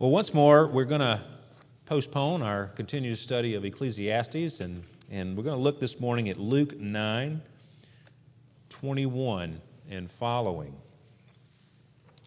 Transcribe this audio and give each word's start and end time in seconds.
Well, 0.00 0.10
once 0.10 0.32
more, 0.32 0.68
we're 0.68 0.84
going 0.84 1.00
to 1.00 1.20
postpone 1.86 2.40
our 2.40 2.66
continued 2.76 3.18
study 3.18 3.56
of 3.56 3.64
Ecclesiastes, 3.64 4.60
and, 4.60 4.84
and 5.10 5.36
we're 5.36 5.42
going 5.42 5.56
to 5.56 5.60
look 5.60 5.80
this 5.80 5.98
morning 5.98 6.28
at 6.28 6.38
Luke 6.38 6.78
9 6.78 7.42
21 8.70 9.60
and 9.90 10.08
following. 10.20 10.72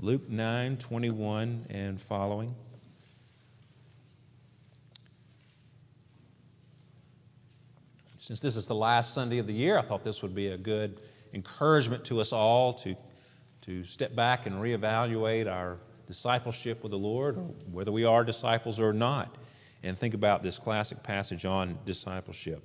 Luke 0.02 0.30
9 0.30 0.80
21 0.80 1.68
and 1.70 2.02
following. 2.10 2.54
Since 8.20 8.42
this 8.42 8.58
is 8.58 8.68
the 8.68 8.76
last 8.76 9.14
Sunday 9.14 9.38
of 9.38 9.48
the 9.48 9.54
year, 9.54 9.78
I 9.78 9.88
thought 9.88 10.04
this 10.04 10.22
would 10.22 10.36
be 10.36 10.48
a 10.48 10.58
good 10.58 11.00
encouragement 11.34 12.04
to 12.08 12.20
us 12.20 12.34
all 12.34 12.74
to, 12.80 12.98
to 13.62 13.86
step 13.86 14.14
back 14.14 14.46
and 14.46 14.56
reevaluate 14.56 15.50
our 15.50 15.78
discipleship 16.12 16.84
with 16.84 16.92
the 16.92 16.98
Lord, 16.98 17.38
or 17.38 17.44
whether 17.72 17.92
we 17.92 18.04
are 18.04 18.24
disciples 18.24 18.80
or 18.80 18.92
not, 18.92 19.38
and 19.82 19.98
think 19.98 20.14
about 20.14 20.44
this 20.44 20.58
classic 20.58 21.02
passage 21.04 21.46
on 21.46 21.80
discipleship. 21.86 22.62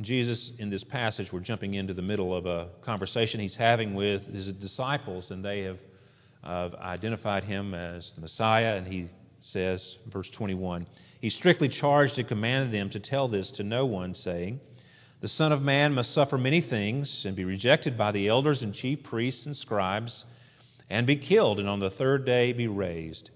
Jesus, 0.00 0.52
in 0.58 0.70
this 0.70 0.84
passage, 0.84 1.32
we're 1.32 1.40
jumping 1.40 1.74
into 1.74 1.94
the 1.94 2.02
middle 2.02 2.36
of 2.36 2.46
a 2.46 2.68
conversation 2.82 3.40
he's 3.40 3.56
having 3.56 3.94
with 3.94 4.22
his 4.32 4.52
disciples, 4.52 5.30
and 5.30 5.44
they 5.44 5.62
have 5.62 6.74
identified 6.74 7.44
him 7.44 7.74
as 7.74 8.12
the 8.12 8.20
Messiah, 8.20 8.76
and 8.76 8.86
he 8.86 9.08
says, 9.42 9.96
verse 10.06 10.30
21, 10.30 10.86
He 11.20 11.30
strictly 11.30 11.68
charged 11.68 12.18
and 12.18 12.28
commanded 12.28 12.72
them 12.72 12.90
to 12.90 13.00
tell 13.00 13.28
this 13.28 13.50
to 13.52 13.62
no 13.62 13.86
one, 13.86 14.14
saying, 14.14 14.60
The 15.20 15.28
Son 15.28 15.52
of 15.52 15.62
Man 15.62 15.94
must 15.94 16.12
suffer 16.12 16.38
many 16.38 16.60
things, 16.60 17.24
and 17.24 17.34
be 17.34 17.44
rejected 17.44 17.96
by 17.98 18.12
the 18.12 18.28
elders 18.28 18.62
and 18.62 18.74
chief 18.74 19.02
priests 19.02 19.46
and 19.46 19.56
scribes 19.56 20.24
and 20.90 21.06
be 21.06 21.16
killed, 21.16 21.60
and 21.60 21.68
on 21.68 21.78
the 21.78 21.90
third 21.90 22.26
day 22.26 22.52
be 22.52 22.66
raised. 22.66 23.30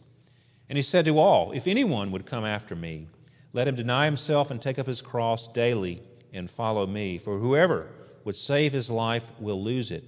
And 0.68 0.76
he 0.76 0.82
said 0.82 1.04
to 1.04 1.18
all, 1.18 1.52
If 1.52 1.66
anyone 1.66 2.10
would 2.10 2.26
come 2.26 2.44
after 2.44 2.74
me, 2.74 3.06
let 3.52 3.68
him 3.68 3.76
deny 3.76 4.04
himself 4.04 4.50
and 4.50 4.60
take 4.60 4.78
up 4.78 4.86
his 4.86 5.00
cross 5.00 5.46
daily 5.54 6.02
and 6.32 6.50
follow 6.50 6.86
me. 6.86 7.18
For 7.18 7.38
whoever 7.38 7.86
would 8.24 8.36
save 8.36 8.72
his 8.72 8.90
life 8.90 9.22
will 9.38 9.62
lose 9.62 9.92
it, 9.92 10.04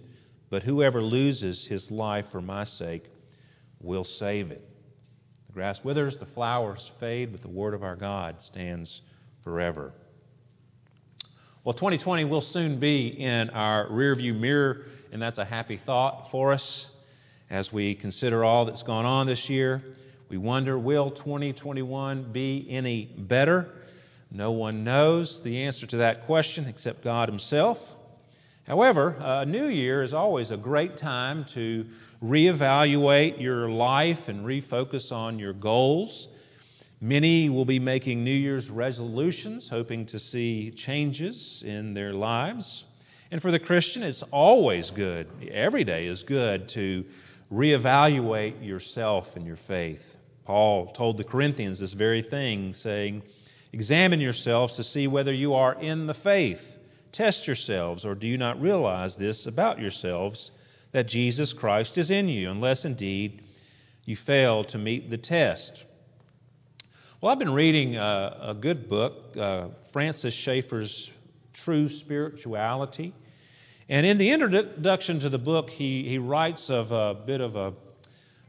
but 0.50 0.64
whoever 0.64 1.00
loses 1.00 1.64
his 1.64 1.91
life 1.91 2.27
for 2.33 2.41
my 2.41 2.64
sake 2.64 3.05
will 3.81 4.05
save 4.05 4.50
it. 4.50 4.69
The 5.47 5.53
grass 5.53 5.84
withers, 5.84 6.16
the 6.16 6.27
flowers 6.27 6.91
fade, 6.98 7.31
but 7.31 7.42
the 7.42 7.48
word 7.48 7.75
of 7.75 7.84
our 7.84 7.97
God 7.97 8.36
stands 8.42 9.03
forever. 9.44 9.92
Well, 11.62 11.75
2020 11.75 12.25
will 12.25 12.41
soon 12.41 12.81
be 12.81 13.08
in 13.08 13.50
our 13.50 13.88
rearview 13.88 14.38
mirror, 14.38 14.86
and 15.12 15.20
that's 15.20 15.38
a 15.38 15.44
happy 15.44 15.77
thought 15.77 16.31
for 16.31 16.53
us. 16.53 16.86
As 17.48 17.72
we 17.72 17.94
consider 17.94 18.44
all 18.44 18.64
that's 18.64 18.83
gone 18.83 19.05
on 19.05 19.28
this 19.28 19.48
year, 19.48 19.80
we 20.28 20.36
wonder 20.36 20.77
will 20.77 21.12
2021 21.12 22.33
be 22.33 22.66
any 22.69 23.05
better? 23.05 23.69
No 24.33 24.50
one 24.50 24.83
knows 24.83 25.41
the 25.42 25.62
answer 25.62 25.86
to 25.86 25.98
that 25.98 26.27
question 26.27 26.66
except 26.66 27.05
God 27.05 27.28
Himself. 27.28 27.78
However, 28.66 29.14
a 29.20 29.47
new 29.47 29.69
year 29.69 30.03
is 30.03 30.12
always 30.12 30.50
a 30.50 30.56
great 30.56 30.97
time 30.97 31.44
to 31.55 31.86
reevaluate 32.20 33.41
your 33.41 33.70
life 33.70 34.27
and 34.27 34.44
refocus 34.44 35.12
on 35.12 35.38
your 35.38 35.53
goals. 35.53 36.27
Many 37.00 37.48
will 37.48 37.64
be 37.64 37.78
making 37.78 38.25
New 38.25 38.34
Year's 38.34 38.69
resolutions, 38.69 39.69
hoping 39.69 40.06
to 40.06 40.19
see 40.19 40.72
changes 40.72 41.62
in 41.64 41.94
their 41.94 42.12
lives. 42.12 42.83
And 43.31 43.41
for 43.41 43.53
the 43.53 43.60
Christian, 43.60 44.03
it's 44.03 44.25
always 44.33 44.91
good, 44.91 45.28
every 45.53 45.84
day 45.84 46.08
is 46.08 46.25
good 46.25 46.69
to 46.70 47.05
reevaluate 47.52 48.64
yourself 48.66 49.27
and 49.34 49.47
your 49.47 49.58
faith. 49.69 50.02
Paul 50.44 50.92
told 50.92 51.19
the 51.19 51.25
Corinthians 51.25 51.80
this 51.80 51.92
very 51.92 52.22
thing, 52.22 52.72
saying, 52.75 53.22
Examine 53.72 54.20
yourselves 54.20 54.75
to 54.77 54.84
see 54.84 55.06
whether 55.06 55.33
you 55.33 55.55
are 55.55 55.75
in 55.75 56.06
the 56.06 56.15
faith. 56.15 56.60
Test 57.12 57.47
yourselves, 57.47 58.04
or 58.04 58.15
do 58.15 58.26
you 58.26 58.38
not 58.38 58.60
realize 58.60 59.16
this 59.16 59.47
about 59.47 59.81
yourselves, 59.81 60.50
that 60.93 61.09
Jesus 61.09 61.53
Christ 61.53 61.98
is 61.98 62.10
in 62.10 62.28
you, 62.28 62.50
unless 62.50 62.84
indeed 62.84 63.43
you 64.04 64.16
fail 64.16 64.65
to 64.65 64.78
meet 64.78 65.10
the 65.10 65.19
test? 65.19 65.84
Well, 67.20 67.32
I've 67.32 67.38
been 67.38 67.54
reading 67.54 67.97
a, 67.97 68.37
a 68.49 68.54
good 68.54 68.88
book, 68.88 69.37
uh, 69.37 69.69
Francis 69.93 70.34
Schaeffer's 70.34 71.10
True 71.53 71.88
Spirituality. 71.88 73.15
And 73.88 74.04
in 74.04 74.19
the 74.19 74.30
introduction 74.30 75.20
to 75.20 75.28
the 75.28 75.38
book, 75.38 75.70
he, 75.70 76.08
he 76.08 76.19
writes 76.19 76.70
of 76.70 76.91
a 76.91 77.14
bit 77.14 77.41
of 77.41 77.54
a, 77.54 77.72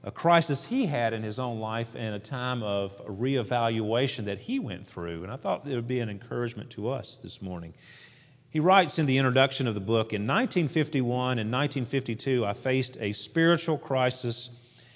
a 0.04 0.12
crisis 0.12 0.64
he 0.64 0.88
had 0.88 1.14
in 1.14 1.22
his 1.22 1.38
own 1.38 1.60
life 1.60 1.90
and 1.96 2.16
a 2.16 2.20
time 2.20 2.64
of 2.64 2.92
reevaluation 3.08 4.26
that 4.26 4.40
he 4.40 4.58
went 4.58 4.88
through. 4.88 5.24
And 5.24 5.32
I 5.32 5.38
thought 5.38 5.68
it 5.68 5.76
would 5.76 5.88
be 5.88 6.00
an 6.00 6.10
encouragement 6.10 6.72
to 6.72 6.90
us 6.90 7.20
this 7.22 7.40
morning. 7.40 7.76
He 8.50 8.60
writes 8.60 8.98
in 8.98 9.06
the 9.06 9.20
introduction 9.20 9.68
of 9.68 9.76
the 9.76 9.80
book 9.80 10.12
In 10.12 10.26
1951 10.26 11.38
and 11.38 11.52
1952, 11.52 12.44
I 12.44 12.54
faced 12.56 12.98
a 13.00 13.14
spiritual 13.14 13.78
crisis 13.78 14.50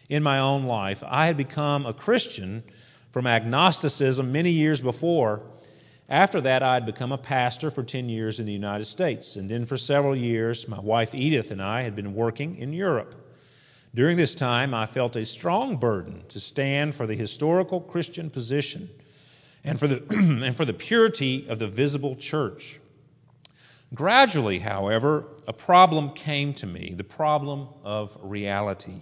in 0.09 0.23
my 0.23 0.39
own 0.39 0.63
life. 0.63 1.03
I 1.05 1.27
had 1.27 1.37
become 1.37 1.85
a 1.85 1.93
Christian 1.93 2.63
from 3.11 3.27
agnosticism 3.27 4.31
many 4.31 4.51
years 4.51 4.81
before 4.81 5.41
after 6.11 6.41
that, 6.41 6.61
I 6.61 6.73
had 6.73 6.85
become 6.85 7.13
a 7.13 7.17
pastor 7.17 7.71
for 7.71 7.83
10 7.83 8.09
years 8.09 8.39
in 8.39 8.45
the 8.45 8.51
United 8.51 8.85
States. 8.85 9.37
And 9.37 9.49
then 9.49 9.65
for 9.65 9.77
several 9.77 10.13
years, 10.13 10.67
my 10.67 10.79
wife 10.79 11.15
Edith 11.15 11.51
and 11.51 11.61
I 11.61 11.83
had 11.83 11.95
been 11.95 12.13
working 12.13 12.57
in 12.57 12.73
Europe. 12.73 13.15
During 13.95 14.17
this 14.17 14.35
time, 14.35 14.73
I 14.73 14.87
felt 14.87 15.15
a 15.15 15.25
strong 15.25 15.77
burden 15.77 16.23
to 16.29 16.41
stand 16.41 16.95
for 16.95 17.07
the 17.07 17.15
historical 17.15 17.79
Christian 17.79 18.29
position 18.29 18.89
and 19.63 19.79
for 19.79 19.87
the, 19.87 20.03
and 20.09 20.57
for 20.57 20.65
the 20.65 20.73
purity 20.73 21.47
of 21.47 21.59
the 21.59 21.69
visible 21.69 22.17
church. 22.17 22.81
Gradually, 23.93 24.59
however, 24.59 25.25
a 25.47 25.53
problem 25.53 26.11
came 26.13 26.53
to 26.55 26.65
me 26.65 26.93
the 26.95 27.05
problem 27.05 27.69
of 27.85 28.09
reality. 28.21 29.01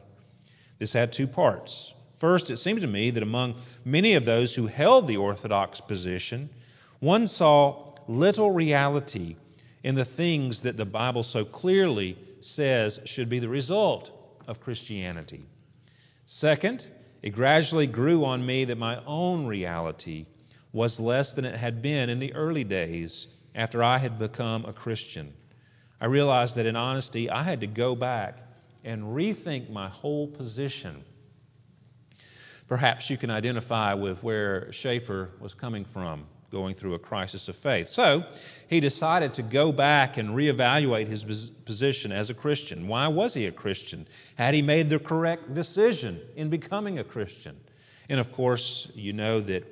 This 0.78 0.94
had 0.94 1.12
two 1.12 1.28
parts. 1.28 1.92
First, 2.20 2.52
it 2.52 2.58
seemed 2.58 2.82
to 2.82 2.88
me 2.88 3.10
that 3.12 3.24
among 3.24 3.56
many 3.84 4.14
of 4.14 4.26
those 4.26 4.54
who 4.54 4.68
held 4.68 5.08
the 5.08 5.18
Orthodox 5.18 5.82
position, 5.82 6.50
one 7.00 7.28
saw 7.28 7.96
little 8.08 8.52
reality 8.52 9.38
in 9.84 9.96
the 9.96 10.06
things 10.06 10.62
that 10.62 10.78
the 10.78 10.86
Bible 10.86 11.24
so 11.24 11.46
clearly 11.46 12.18
says 12.42 13.00
should 13.06 13.30
be 13.30 13.40
the 13.40 13.48
result 13.48 14.12
of 14.48 14.60
Christianity. 14.60 15.46
Second, 16.26 16.86
it 17.22 17.32
gradually 17.32 17.88
grew 17.88 18.26
on 18.26 18.46
me 18.46 18.66
that 18.66 18.78
my 18.78 19.04
own 19.06 19.46
reality 19.46 20.26
was 20.74 21.00
less 21.00 21.34
than 21.34 21.46
it 21.46 21.56
had 21.56 21.82
been 21.82 22.10
in 22.10 22.20
the 22.20 22.34
early 22.34 22.64
days 22.64 23.28
after 23.56 23.84
I 23.84 23.98
had 23.98 24.20
become 24.20 24.66
a 24.66 24.74
Christian. 24.74 25.34
I 26.02 26.06
realized 26.06 26.56
that 26.56 26.66
in 26.66 26.76
honesty, 26.76 27.30
I 27.30 27.44
had 27.44 27.62
to 27.62 27.68
go 27.68 27.96
back 27.96 28.38
and 28.84 29.04
rethink 29.16 29.70
my 29.70 29.90
whole 29.90 30.28
position. 30.28 31.04
Perhaps 32.68 33.10
you 33.10 33.18
can 33.18 33.30
identify 33.30 33.94
with 33.94 34.22
where 34.22 34.72
Schaeffer 34.72 35.32
was 35.40 35.54
coming 35.54 35.86
from 35.92 36.26
going 36.52 36.76
through 36.76 36.96
a 36.96 37.00
crisis 37.00 37.48
of 37.48 37.56
faith. 37.58 37.88
So 37.90 38.24
he 38.68 38.80
decided 38.80 39.34
to 39.36 39.44
go 39.44 39.72
back 39.72 40.18
and 40.18 40.30
reevaluate 40.30 41.08
his 41.08 41.52
position 41.66 42.12
as 42.12 42.30
a 42.30 42.34
Christian. 42.34 42.88
Why 42.88 43.08
was 43.08 43.34
he 43.34 43.46
a 43.46 43.52
Christian? 43.52 44.08
Had 44.36 44.54
he 44.54 44.62
made 44.62 44.90
the 44.90 45.00
correct 45.00 45.54
decision 45.54 46.20
in 46.36 46.50
becoming 46.50 47.00
a 47.00 47.04
Christian? 47.04 47.58
And 48.10 48.20
of 48.20 48.32
course, 48.32 48.90
you 48.96 49.14
know 49.14 49.42
that 49.42 49.64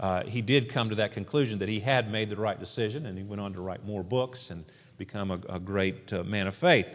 uh, 0.00 0.24
he 0.24 0.42
did 0.42 0.72
come 0.72 0.88
to 0.88 0.96
that 0.96 1.12
conclusion 1.12 1.58
that 1.58 1.68
he 1.68 1.78
had 1.78 2.10
made 2.10 2.30
the 2.30 2.36
right 2.36 2.58
decision, 2.58 3.06
and 3.06 3.16
he 3.16 3.22
went 3.22 3.40
on 3.40 3.52
to 3.52 3.60
write 3.60 3.84
more 3.84 4.02
books 4.02 4.50
and 4.50 4.64
become 4.98 5.30
a, 5.30 5.40
a 5.48 5.60
great 5.60 6.12
uh, 6.12 6.24
man 6.24 6.46
of 6.46 6.54
faith. 6.56 6.86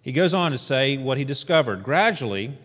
He 0.00 0.12
goes 0.12 0.32
on 0.32 0.52
to 0.52 0.58
say 0.58 0.96
what 0.96 1.18
he 1.18 1.24
discovered. 1.24 1.82
Gradually, 1.82 2.56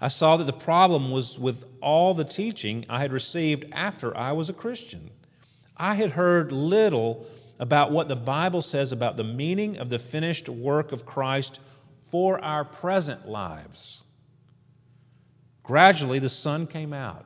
I 0.00 0.08
saw 0.08 0.36
that 0.36 0.44
the 0.44 0.52
problem 0.52 1.10
was 1.10 1.38
with 1.38 1.64
all 1.80 2.14
the 2.14 2.24
teaching 2.24 2.86
I 2.88 3.00
had 3.00 3.12
received 3.12 3.66
after 3.72 4.16
I 4.16 4.32
was 4.32 4.48
a 4.48 4.52
Christian. 4.52 5.10
I 5.76 5.94
had 5.94 6.10
heard 6.10 6.52
little 6.52 7.26
about 7.58 7.92
what 7.92 8.08
the 8.08 8.16
Bible 8.16 8.62
says 8.62 8.92
about 8.92 9.16
the 9.16 9.24
meaning 9.24 9.78
of 9.78 9.88
the 9.88 9.98
finished 9.98 10.48
work 10.48 10.92
of 10.92 11.06
Christ 11.06 11.60
for 12.10 12.42
our 12.42 12.64
present 12.64 13.28
lives. 13.28 14.02
Gradually, 15.62 16.18
the 16.18 16.28
sun 16.28 16.66
came 16.66 16.92
out, 16.92 17.24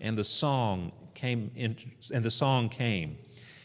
and 0.00 0.16
the 0.16 0.24
song 0.24 0.92
came, 1.14 1.50
in, 1.56 1.76
and 2.12 2.24
the 2.24 2.30
song 2.30 2.68
came. 2.68 3.18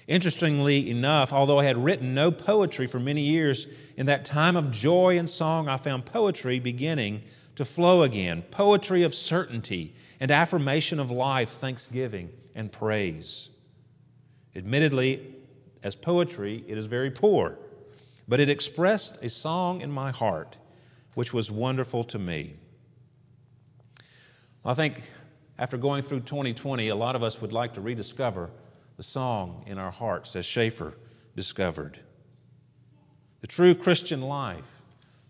Interestingly 0.07 0.89
enough, 0.89 1.31
although 1.31 1.59
I 1.59 1.65
had 1.65 1.83
written 1.83 2.13
no 2.13 2.31
poetry 2.31 2.87
for 2.87 2.99
many 2.99 3.21
years, 3.21 3.65
in 3.97 4.07
that 4.07 4.25
time 4.25 4.55
of 4.55 4.71
joy 4.71 5.17
and 5.17 5.29
song, 5.29 5.67
I 5.67 5.77
found 5.77 6.05
poetry 6.05 6.59
beginning 6.59 7.21
to 7.55 7.65
flow 7.65 8.03
again 8.03 8.43
poetry 8.51 9.03
of 9.03 9.15
certainty 9.15 9.95
and 10.19 10.29
affirmation 10.29 10.99
of 10.99 11.09
life, 11.09 11.49
thanksgiving, 11.61 12.29
and 12.53 12.71
praise. 12.71 13.49
Admittedly, 14.55 15.35
as 15.83 15.95
poetry, 15.95 16.63
it 16.67 16.77
is 16.77 16.85
very 16.85 17.11
poor, 17.11 17.57
but 18.27 18.39
it 18.39 18.49
expressed 18.49 19.19
a 19.21 19.29
song 19.29 19.81
in 19.81 19.91
my 19.91 20.11
heart 20.11 20.55
which 21.13 21.33
was 21.33 21.49
wonderful 21.49 22.03
to 22.03 22.19
me. 22.19 22.55
I 24.63 24.73
think 24.73 25.01
after 25.57 25.77
going 25.77 26.03
through 26.03 26.21
2020, 26.21 26.89
a 26.89 26.95
lot 26.95 27.15
of 27.15 27.23
us 27.23 27.39
would 27.41 27.53
like 27.53 27.73
to 27.75 27.81
rediscover 27.81 28.49
the 28.97 29.03
song 29.03 29.63
in 29.67 29.77
our 29.77 29.91
hearts 29.91 30.35
as 30.35 30.45
Schaeffer 30.45 30.93
discovered. 31.35 31.99
The 33.41 33.47
true 33.47 33.75
Christian 33.75 34.21
life, 34.21 34.65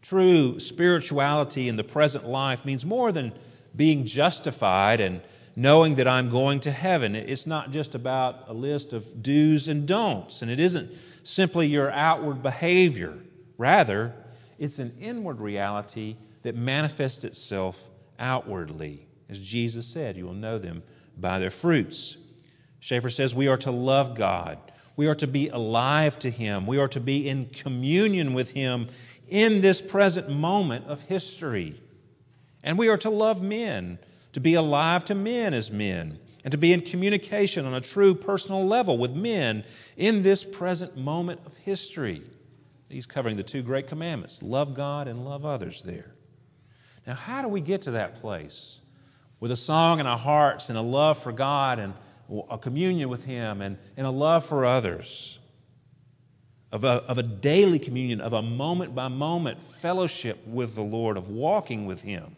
true 0.01 0.59
spirituality 0.59 1.67
in 1.67 1.75
the 1.75 1.83
present 1.83 2.25
life 2.25 2.63
means 2.65 2.85
more 2.85 3.11
than 3.11 3.33
being 3.75 4.05
justified 4.05 5.01
and 5.01 5.21
knowing 5.55 5.95
that 5.95 6.07
I'm 6.07 6.29
going 6.29 6.59
to 6.61 6.71
heaven. 6.71 7.15
It's 7.15 7.47
not 7.47 7.71
just 7.71 7.95
about 7.95 8.49
a 8.49 8.53
list 8.53 8.93
of 8.93 9.23
do's 9.23 9.67
and 9.67 9.87
don'ts, 9.87 10.41
and 10.41 10.51
it 10.51 10.59
isn't 10.59 10.91
simply 11.23 11.67
your 11.67 11.91
outward 11.91 12.43
behavior. 12.43 13.13
Rather, 13.57 14.13
it's 14.59 14.79
an 14.79 14.97
inward 14.99 15.39
reality 15.39 16.17
that 16.43 16.55
manifests 16.55 17.23
itself 17.23 17.77
outwardly. 18.19 19.07
As 19.29 19.39
Jesus 19.39 19.87
said, 19.87 20.17
you 20.17 20.25
will 20.25 20.33
know 20.33 20.59
them 20.59 20.83
by 21.17 21.39
their 21.39 21.51
fruits. 21.51 22.17
Schaeffer 22.79 23.09
says 23.09 23.33
we 23.33 23.47
are 23.47 23.57
to 23.57 23.71
love 23.71 24.15
God. 24.15 24.59
We 24.97 25.07
are 25.07 25.15
to 25.15 25.27
be 25.27 25.49
alive 25.49 26.19
to 26.19 26.29
Him. 26.29 26.67
We 26.67 26.77
are 26.77 26.87
to 26.89 26.99
be 26.99 27.27
in 27.27 27.47
communion 27.47 28.33
with 28.33 28.49
Him 28.49 28.89
in 29.27 29.61
this 29.61 29.81
present 29.81 30.29
moment 30.29 30.85
of 30.85 30.99
history. 31.01 31.81
And 32.63 32.77
we 32.77 32.87
are 32.87 32.97
to 32.97 33.09
love 33.09 33.41
men, 33.41 33.99
to 34.35 34.41
be 34.41 34.55
alive 34.55 35.05
to 35.05 35.15
men 35.15 35.53
as 35.53 35.71
men, 35.71 36.19
and 36.43 36.51
to 36.51 36.57
be 36.57 36.73
in 36.73 36.81
communication 36.81 37.65
on 37.65 37.73
a 37.73 37.79
true 37.79 38.13
personal 38.13 38.67
level 38.67 38.97
with 38.97 39.11
men 39.11 39.63
in 39.95 40.23
this 40.23 40.43
present 40.43 40.97
moment 40.97 41.39
of 41.45 41.53
history. 41.63 42.21
He's 42.89 43.05
covering 43.05 43.37
the 43.37 43.43
two 43.43 43.63
great 43.63 43.87
commandments 43.87 44.37
love 44.41 44.75
God 44.75 45.07
and 45.07 45.23
love 45.23 45.45
others 45.45 45.81
there. 45.85 46.11
Now, 47.07 47.15
how 47.15 47.43
do 47.43 47.47
we 47.47 47.61
get 47.61 47.83
to 47.83 47.91
that 47.91 48.15
place? 48.15 48.79
With 49.39 49.51
a 49.51 49.55
song 49.55 50.01
in 50.01 50.05
our 50.05 50.17
hearts 50.17 50.67
and 50.67 50.77
a 50.77 50.81
love 50.81 51.23
for 51.23 51.31
God 51.31 51.79
and 51.79 51.93
a 52.49 52.57
communion 52.57 53.07
with 53.07 53.23
Him 53.23 53.61
and, 53.61 53.77
and 53.95 54.05
a 54.05 54.11
love 54.11 54.47
for 54.47 54.65
others, 54.65 55.39
of 56.73 56.83
a, 56.83 57.03
of 57.07 57.19
a 57.19 57.23
daily 57.23 57.79
communion, 57.79 58.19
of 58.19 58.33
a 58.33 58.41
moment 58.41 58.93
by 58.93 59.07
moment 59.07 59.59
fellowship 59.81 60.45
with 60.45 60.75
the 60.75 60.81
Lord, 60.81 61.15
of 61.15 61.29
walking 61.29 61.85
with 61.85 62.01
Him. 62.01 62.35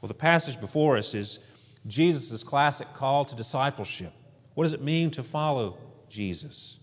Well, 0.00 0.08
the 0.08 0.14
passage 0.14 0.60
before 0.60 0.96
us 0.96 1.14
is 1.14 1.38
Jesus' 1.86 2.42
classic 2.44 2.88
call 2.94 3.24
to 3.24 3.34
discipleship. 3.34 4.12
What 4.54 4.64
does 4.64 4.72
it 4.72 4.82
mean 4.82 5.10
to 5.12 5.22
follow 5.22 5.78
Jesus? 6.08 6.78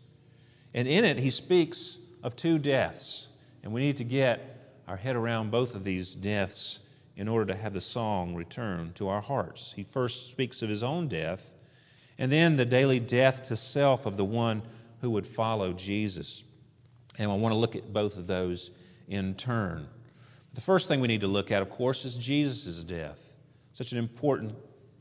And 0.74 0.88
in 0.88 1.06
it, 1.06 1.18
he 1.18 1.30
speaks 1.30 1.98
of 2.24 2.36
two 2.36 2.60
deaths. 2.60 3.28
And 3.64 3.74
we 3.74 3.82
need 3.82 3.98
to 3.98 4.04
get 4.04 4.42
our 4.88 4.98
head 4.98 5.16
around 5.16 5.52
both 5.52 5.76
of 5.76 5.84
these 5.84 6.14
deaths 6.16 6.80
in 7.16 7.28
order 7.28 7.54
to 7.54 7.60
have 7.60 7.74
the 7.74 7.82
song 7.82 8.36
return 8.36 8.92
to 8.96 9.08
our 9.08 9.22
hearts. 9.22 9.74
He 9.76 9.86
first 9.94 10.28
speaks 10.30 10.62
of 10.62 10.70
his 10.70 10.84
own 10.84 11.08
death, 11.08 11.40
and 12.18 12.32
then 12.32 12.58
the 12.58 12.66
daily 12.66 13.00
death 13.00 13.48
to 13.48 13.56
self 13.56 14.06
of 14.06 14.18
the 14.18 14.26
one 14.26 14.62
who 15.02 15.10
would 15.12 15.26
follow 15.28 15.74
Jesus. 15.74 16.44
And 17.18 17.32
I 17.32 17.36
want 17.36 17.54
to 17.54 17.58
look 17.58 17.76
at 17.76 17.94
both 17.94 18.18
of 18.18 18.28
those 18.28 18.72
in 19.08 19.36
turn. 19.36 19.88
The 20.56 20.62
first 20.62 20.88
thing 20.88 21.02
we 21.02 21.10
need 21.10 21.22
to 21.22 21.28
look 21.28 21.52
at, 21.52 21.62
of 21.62 21.70
course, 21.70 22.06
is 22.06 22.16
Jesus' 22.16 22.84
death. 22.86 23.18
Such 23.74 23.92
an 23.92 23.98
important, 23.98 24.54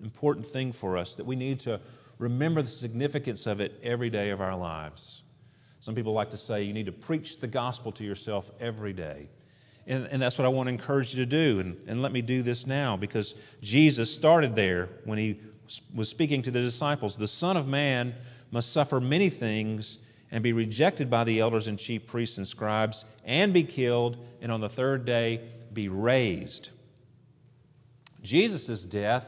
important 0.03 0.53
thing 0.53 0.73
for 0.73 0.99
us 0.99 1.15
that 1.15 1.25
we 1.25 1.37
need 1.37 1.61
to 1.61 1.81
remember 2.19 2.61
the 2.61 2.71
significance 2.71 3.47
of 3.47 3.61
it 3.61 3.79
every 3.83 4.11
day 4.11 4.31
of 4.31 4.41
our 4.41 4.57
lives. 4.57 5.23
Some 5.81 5.95
people 5.95 6.13
like 6.13 6.33
to 6.33 6.37
say 6.37 6.65
you 6.65 6.73
need 6.73 6.87
to 6.87 6.93
preach 6.93 7.39
the 7.41 7.47
gospel 7.47 7.93
to 7.93 8.05
yourself 8.05 8.45
every 8.59 8.93
day. 8.93 9.29
And, 9.87 10.07
and 10.07 10.21
that's 10.21 10.37
what 10.37 10.45
I 10.45 10.49
want 10.49 10.67
to 10.67 10.73
encourage 10.73 11.15
you 11.15 11.25
to 11.25 11.27
do. 11.27 11.61
And, 11.61 11.77
and 11.87 12.03
let 12.03 12.11
me 12.11 12.21
do 12.21 12.43
this 12.43 12.67
now 12.67 12.97
because 12.97 13.33
Jesus 13.63 14.13
started 14.13 14.57
there 14.57 14.89
when 15.05 15.19
he 15.19 15.39
was 15.95 16.09
speaking 16.09 16.43
to 16.43 16.51
the 16.51 16.63
disciples. 16.63 17.17
The 17.17 17.29
Son 17.29 17.57
of 17.57 17.69
Man 17.69 18.15
must 18.51 18.73
suffer 18.73 19.01
many 19.01 19.31
things 19.31 19.99
and 20.31 20.43
be 20.43 20.53
rejected 20.53 21.11
by 21.11 21.25
the 21.25 21.41
elders 21.41 21.67
and 21.67 21.79
chief 21.79 22.07
priests 22.07 22.39
and 22.39 22.47
scribes 22.47 23.05
and 23.25 23.53
be 23.53 23.65
killed, 23.65 24.17
and 24.41 24.51
on 24.51 24.61
the 24.61 24.69
third 24.69 25.05
day 25.05 25.49
be 25.73 25.89
raised. 25.89 26.71
Jesus' 28.23 28.85
death 28.85 29.25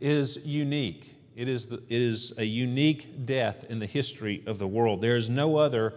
is 0.00 0.38
unique. 0.44 1.14
It 1.34 1.48
is, 1.48 1.66
the, 1.66 1.76
it 1.76 2.02
is 2.02 2.32
a 2.36 2.44
unique 2.44 3.24
death 3.24 3.64
in 3.68 3.78
the 3.78 3.86
history 3.86 4.42
of 4.46 4.58
the 4.58 4.66
world. 4.66 5.00
There 5.00 5.16
is 5.16 5.28
no 5.28 5.56
other 5.56 5.94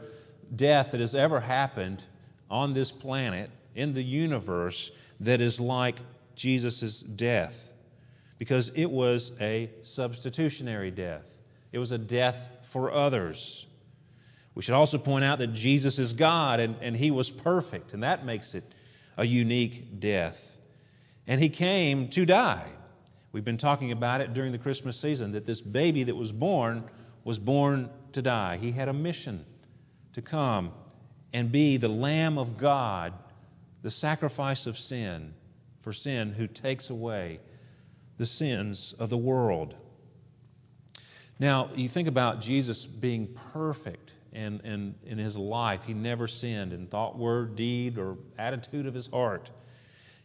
death 0.55 0.91
that 0.91 1.01
has 1.01 1.15
ever 1.15 1.39
happened 1.39 2.03
on 2.49 2.73
this 2.73 2.91
planet 2.91 3.49
in 3.73 3.93
the 3.93 4.03
universe 4.03 4.91
that 5.19 5.41
is 5.41 5.59
like 5.59 5.95
Jesus' 6.35 7.01
death 7.01 7.53
because 8.37 8.71
it 8.75 8.89
was 8.89 9.31
a 9.39 9.69
substitutionary 9.83 10.91
death. 10.91 11.23
It 11.71 11.79
was 11.79 11.91
a 11.91 11.97
death 11.97 12.37
for 12.71 12.93
others. 12.93 13.65
We 14.55 14.63
should 14.63 14.73
also 14.73 14.97
point 14.97 15.25
out 15.25 15.39
that 15.39 15.53
Jesus 15.53 15.99
is 15.99 16.13
God 16.13 16.59
and, 16.59 16.77
and 16.81 16.95
He 16.95 17.11
was 17.11 17.29
perfect, 17.29 17.93
and 17.93 18.03
that 18.03 18.25
makes 18.25 18.55
it 18.55 18.63
a 19.17 19.25
unique 19.25 19.99
death. 19.99 20.37
And 21.27 21.41
He 21.41 21.49
came 21.49 22.09
to 22.11 22.25
die. 22.25 22.71
We've 23.33 23.43
been 23.43 23.57
talking 23.57 23.91
about 23.91 24.21
it 24.21 24.33
during 24.33 24.53
the 24.53 24.57
Christmas 24.57 24.99
season 25.01 25.33
that 25.33 25.45
this 25.45 25.59
baby 25.59 26.05
that 26.05 26.15
was 26.15 26.31
born 26.31 26.89
was 27.25 27.37
born 27.37 27.89
to 28.13 28.21
die. 28.21 28.57
He 28.61 28.71
had 28.71 28.87
a 28.87 28.93
mission 28.93 29.45
to 30.13 30.21
come 30.21 30.71
and 31.33 31.51
be 31.51 31.75
the 31.75 31.89
Lamb 31.89 32.37
of 32.37 32.57
God 32.57 33.13
the 33.83 33.91
sacrifice 33.91 34.65
of 34.65 34.77
sin 34.77 35.33
for 35.83 35.93
sin 35.93 36.33
who 36.33 36.47
takes 36.47 36.89
away 36.89 37.39
the 38.17 38.25
sins 38.25 38.95
of 38.97 39.09
the 39.09 39.17
world. 39.17 39.75
Now, 41.37 41.69
you 41.75 41.89
think 41.89 42.07
about 42.07 42.41
Jesus 42.41 42.83
being 42.85 43.37
perfect 43.53 44.11
and, 44.35 44.61
and 44.61 44.95
in 45.05 45.17
his 45.17 45.35
life, 45.35 45.81
he 45.85 45.93
never 45.93 46.27
sinned 46.27 46.73
in 46.73 46.87
thought, 46.87 47.17
word, 47.17 47.55
deed, 47.55 47.97
or 47.97 48.17
attitude 48.37 48.85
of 48.85 48.93
his 48.93 49.07
heart. 49.07 49.49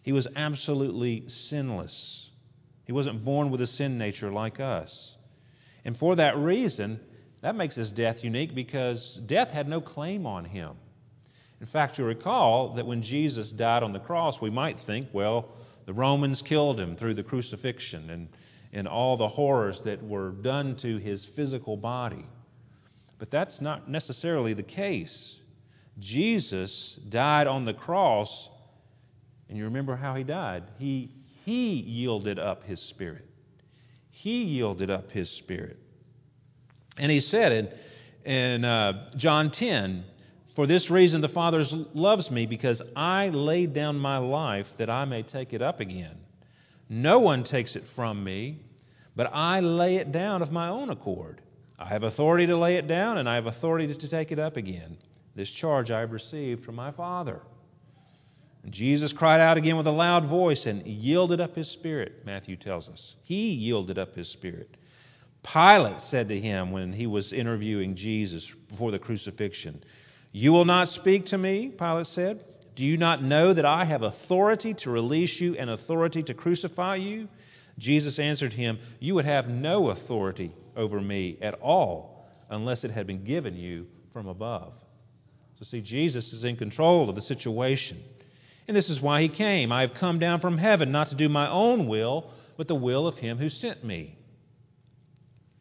He 0.02 0.12
was 0.12 0.26
absolutely 0.34 1.24
sinless. 1.28 2.30
He 2.84 2.92
wasn't 2.92 3.24
born 3.24 3.50
with 3.50 3.60
a 3.60 3.66
sin 3.66 3.98
nature 3.98 4.32
like 4.32 4.58
us. 4.58 5.14
And 5.84 5.96
for 5.96 6.16
that 6.16 6.36
reason, 6.36 7.00
that 7.42 7.54
makes 7.54 7.76
his 7.76 7.90
death 7.90 8.24
unique 8.24 8.54
because 8.54 9.20
death 9.26 9.50
had 9.50 9.68
no 9.68 9.80
claim 9.80 10.26
on 10.26 10.44
him. 10.44 10.72
In 11.60 11.66
fact, 11.66 11.98
you 11.98 12.04
recall 12.04 12.74
that 12.74 12.86
when 12.86 13.02
Jesus 13.02 13.50
died 13.50 13.82
on 13.82 13.92
the 13.92 14.00
cross, 14.00 14.40
we 14.40 14.50
might 14.50 14.80
think, 14.80 15.08
well, 15.12 15.48
the 15.86 15.92
Romans 15.92 16.42
killed 16.42 16.80
him 16.80 16.96
through 16.96 17.14
the 17.14 17.22
crucifixion 17.22 18.10
and, 18.10 18.28
and 18.72 18.88
all 18.88 19.16
the 19.16 19.28
horrors 19.28 19.82
that 19.82 20.02
were 20.02 20.30
done 20.30 20.76
to 20.76 20.96
his 20.96 21.24
physical 21.36 21.76
body. 21.76 22.24
But 23.20 23.30
that's 23.30 23.60
not 23.60 23.88
necessarily 23.88 24.54
the 24.54 24.62
case. 24.62 25.36
Jesus 25.98 26.98
died 27.10 27.46
on 27.46 27.66
the 27.66 27.74
cross, 27.74 28.48
and 29.48 29.58
you 29.58 29.64
remember 29.64 29.94
how 29.94 30.14
he 30.14 30.24
died. 30.24 30.64
He, 30.78 31.12
he 31.44 31.74
yielded 31.74 32.38
up 32.38 32.64
his 32.64 32.80
spirit. 32.80 33.26
He 34.08 34.44
yielded 34.44 34.90
up 34.90 35.10
his 35.12 35.28
spirit. 35.28 35.78
And 36.96 37.12
he 37.12 37.20
said 37.20 37.52
in, 38.24 38.32
in 38.32 38.64
uh, 38.64 39.10
John 39.16 39.50
10, 39.50 40.02
for 40.56 40.66
this 40.66 40.88
reason, 40.88 41.20
the 41.20 41.28
Father 41.28 41.62
loves 41.92 42.30
me, 42.30 42.46
because 42.46 42.80
I 42.96 43.28
laid 43.28 43.74
down 43.74 43.98
my 43.98 44.16
life 44.16 44.66
that 44.78 44.88
I 44.88 45.04
may 45.04 45.22
take 45.24 45.52
it 45.52 45.60
up 45.60 45.80
again. 45.80 46.16
No 46.88 47.18
one 47.18 47.44
takes 47.44 47.76
it 47.76 47.84
from 47.94 48.24
me, 48.24 48.62
but 49.14 49.30
I 49.30 49.60
lay 49.60 49.96
it 49.96 50.10
down 50.10 50.40
of 50.40 50.50
my 50.50 50.68
own 50.68 50.88
accord. 50.88 51.42
I 51.80 51.86
have 51.86 52.02
authority 52.02 52.46
to 52.46 52.56
lay 52.56 52.76
it 52.76 52.86
down, 52.86 53.16
and 53.16 53.28
I 53.28 53.36
have 53.36 53.46
authority 53.46 53.92
to 53.92 54.08
take 54.08 54.30
it 54.30 54.38
up 54.38 54.58
again. 54.58 54.98
This 55.34 55.48
charge 55.48 55.90
I 55.90 56.00
have 56.00 56.12
received 56.12 56.62
from 56.62 56.74
my 56.74 56.90
Father. 56.92 57.40
And 58.62 58.70
Jesus 58.70 59.14
cried 59.14 59.40
out 59.40 59.56
again 59.56 59.78
with 59.78 59.86
a 59.86 59.92
loud 59.92 60.26
voice 60.26 60.66
and 60.66 60.86
yielded 60.86 61.40
up 61.40 61.56
his 61.56 61.70
spirit, 61.70 62.26
Matthew 62.26 62.56
tells 62.56 62.86
us. 62.90 63.16
He 63.22 63.52
yielded 63.52 63.98
up 63.98 64.14
his 64.14 64.28
spirit. 64.28 64.76
Pilate 65.42 66.02
said 66.02 66.28
to 66.28 66.38
him 66.38 66.70
when 66.70 66.92
he 66.92 67.06
was 67.06 67.32
interviewing 67.32 67.96
Jesus 67.96 68.46
before 68.68 68.90
the 68.90 68.98
crucifixion, 68.98 69.82
you 70.32 70.52
will 70.52 70.66
not 70.66 70.90
speak 70.90 71.26
to 71.26 71.38
me, 71.38 71.68
Pilate 71.68 72.06
said. 72.08 72.44
Do 72.76 72.84
you 72.84 72.98
not 72.98 73.22
know 73.22 73.54
that 73.54 73.64
I 73.64 73.86
have 73.86 74.02
authority 74.02 74.74
to 74.74 74.90
release 74.90 75.40
you 75.40 75.56
and 75.56 75.70
authority 75.70 76.22
to 76.24 76.34
crucify 76.34 76.96
you? 76.96 77.28
Jesus 77.78 78.18
answered 78.18 78.52
him, 78.52 78.78
You 79.00 79.14
would 79.14 79.24
have 79.24 79.48
no 79.48 79.88
authority 79.88 80.52
over 80.76 81.00
me 81.00 81.38
at 81.40 81.54
all 81.54 82.26
unless 82.48 82.84
it 82.84 82.90
had 82.90 83.06
been 83.06 83.24
given 83.24 83.56
you 83.56 83.86
from 84.12 84.26
above. 84.26 84.72
So, 85.58 85.64
see, 85.64 85.80
Jesus 85.80 86.32
is 86.32 86.44
in 86.44 86.56
control 86.56 87.08
of 87.08 87.14
the 87.14 87.22
situation. 87.22 88.02
And 88.66 88.76
this 88.76 88.88
is 88.88 89.00
why 89.00 89.22
he 89.22 89.28
came. 89.28 89.72
I 89.72 89.82
have 89.82 89.94
come 89.94 90.18
down 90.18 90.40
from 90.40 90.56
heaven 90.56 90.92
not 90.92 91.08
to 91.08 91.14
do 91.14 91.28
my 91.28 91.48
own 91.50 91.86
will, 91.86 92.30
but 92.56 92.68
the 92.68 92.74
will 92.74 93.06
of 93.06 93.18
him 93.18 93.38
who 93.38 93.48
sent 93.48 93.84
me. 93.84 94.16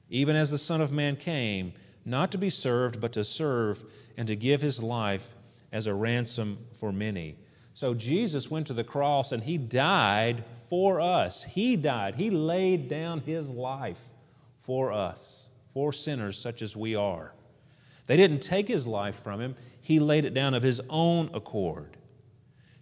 Even 0.10 0.36
as 0.36 0.50
the 0.50 0.58
Son 0.58 0.82
of 0.82 0.92
Man 0.92 1.16
came, 1.16 1.74
not 2.06 2.32
to 2.32 2.38
be 2.38 2.50
served, 2.50 3.00
but 3.00 3.14
to 3.14 3.24
serve 3.24 3.78
and 4.18 4.28
to 4.28 4.36
give 4.36 4.62
his 4.62 4.82
life 4.82 5.24
as 5.72 5.86
a 5.86 5.94
ransom 5.94 6.58
for 6.80 6.92
many. 6.92 7.38
So 7.76 7.94
Jesus 7.94 8.50
went 8.50 8.68
to 8.68 8.74
the 8.74 8.84
cross 8.84 9.32
and 9.32 9.44
he 9.44 9.58
died 9.58 10.44
for 10.70 11.00
us. 11.00 11.44
He 11.44 11.76
died. 11.76 12.16
He 12.16 12.30
laid 12.30 12.90
down 12.90 13.22
his 13.22 13.50
life 13.50 13.98
for 14.70 14.94
us, 14.94 15.48
for 15.74 15.92
sinners 15.92 16.38
such 16.38 16.62
as 16.62 16.76
we 16.76 16.94
are. 16.94 17.34
They 18.06 18.18
didn't 18.18 18.42
take 18.42 18.68
his 18.68 18.86
life 18.86 19.16
from 19.24 19.42
him, 19.42 19.56
he 19.82 20.00
laid 20.00 20.26
it 20.26 20.36
down 20.36 20.54
of 20.54 20.62
his 20.62 20.80
own 20.92 21.32
accord. 21.34 21.98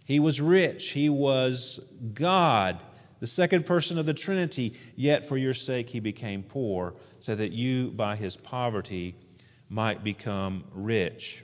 He 0.04 0.20
was 0.20 0.38
rich, 0.38 0.90
he 0.90 1.08
was 1.08 1.80
God, 2.12 2.78
the 3.20 3.26
second 3.26 3.64
person 3.64 3.96
of 3.96 4.04
the 4.04 4.12
Trinity, 4.12 4.74
yet 4.96 5.28
for 5.28 5.38
your 5.38 5.54
sake 5.54 5.88
he 5.88 5.98
became 5.98 6.42
poor, 6.42 6.92
so 7.20 7.34
that 7.34 7.52
you 7.52 7.90
by 7.92 8.16
his 8.16 8.36
poverty 8.36 9.16
might 9.70 10.04
become 10.04 10.64
rich. 10.74 11.42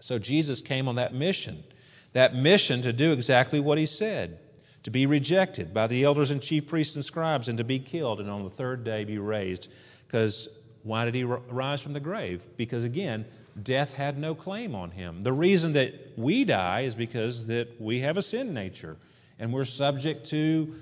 So 0.00 0.20
Jesus 0.20 0.60
came 0.60 0.86
on 0.86 0.94
that 0.94 1.12
mission, 1.12 1.64
that 2.12 2.36
mission 2.36 2.82
to 2.82 2.92
do 2.92 3.10
exactly 3.10 3.58
what 3.58 3.78
he 3.78 3.86
said 3.86 4.38
to 4.86 4.90
be 4.92 5.04
rejected 5.04 5.74
by 5.74 5.88
the 5.88 6.04
elders 6.04 6.30
and 6.30 6.40
chief 6.40 6.68
priests 6.68 6.94
and 6.94 7.04
scribes, 7.04 7.48
and 7.48 7.58
to 7.58 7.64
be 7.64 7.80
killed, 7.80 8.20
and 8.20 8.30
on 8.30 8.44
the 8.44 8.50
third 8.50 8.84
day 8.84 9.02
be 9.02 9.18
raised. 9.18 9.66
Because 10.06 10.48
why 10.84 11.04
did 11.04 11.12
he 11.12 11.24
rise 11.24 11.82
from 11.82 11.92
the 11.92 11.98
grave? 11.98 12.40
Because 12.56 12.84
again, 12.84 13.26
death 13.64 13.90
had 13.90 14.16
no 14.16 14.32
claim 14.32 14.76
on 14.76 14.92
him. 14.92 15.24
The 15.24 15.32
reason 15.32 15.72
that 15.72 15.92
we 16.16 16.44
die 16.44 16.82
is 16.82 16.94
because 16.94 17.46
that 17.46 17.80
we 17.80 17.98
have 18.02 18.16
a 18.16 18.22
sin 18.22 18.54
nature, 18.54 18.96
and 19.40 19.52
we're 19.52 19.64
subject 19.64 20.30
to 20.30 20.72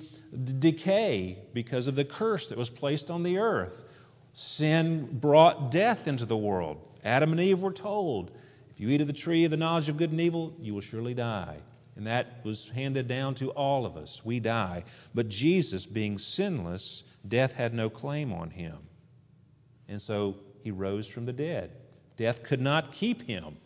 decay 0.58 1.38
because 1.54 1.88
of 1.88 1.94
the 1.94 2.04
curse 2.04 2.48
that 2.48 2.58
was 2.58 2.68
placed 2.68 3.10
on 3.10 3.22
the 3.22 3.38
earth. 3.38 3.72
Sin 4.34 5.18
brought 5.18 5.72
death 5.72 6.06
into 6.06 6.26
the 6.26 6.36
world. 6.36 6.76
Adam 7.04 7.32
and 7.32 7.40
Eve 7.40 7.60
were 7.60 7.72
told, 7.72 8.32
if 8.70 8.78
you 8.78 8.90
eat 8.90 9.00
of 9.00 9.06
the 9.06 9.14
tree 9.14 9.46
of 9.46 9.50
the 9.50 9.56
knowledge 9.56 9.88
of 9.88 9.96
good 9.96 10.10
and 10.10 10.20
evil, 10.20 10.52
you 10.60 10.74
will 10.74 10.82
surely 10.82 11.14
die. 11.14 11.56
And 11.96 12.06
that 12.06 12.44
was 12.44 12.70
handed 12.74 13.06
down 13.06 13.36
to 13.36 13.50
all 13.50 13.86
of 13.86 13.96
us. 13.96 14.20
We 14.24 14.40
die. 14.40 14.84
But 15.14 15.28
Jesus, 15.28 15.86
being 15.86 16.18
sinless, 16.18 17.04
death 17.26 17.52
had 17.52 17.72
no 17.72 17.88
claim 17.88 18.32
on 18.32 18.50
him. 18.50 18.78
And 19.88 20.02
so 20.02 20.36
he 20.62 20.70
rose 20.70 21.06
from 21.06 21.26
the 21.26 21.32
dead. 21.32 21.70
Death 22.16 22.42
could 22.42 22.60
not 22.60 22.92
keep 22.92 23.22
him. 23.22 23.56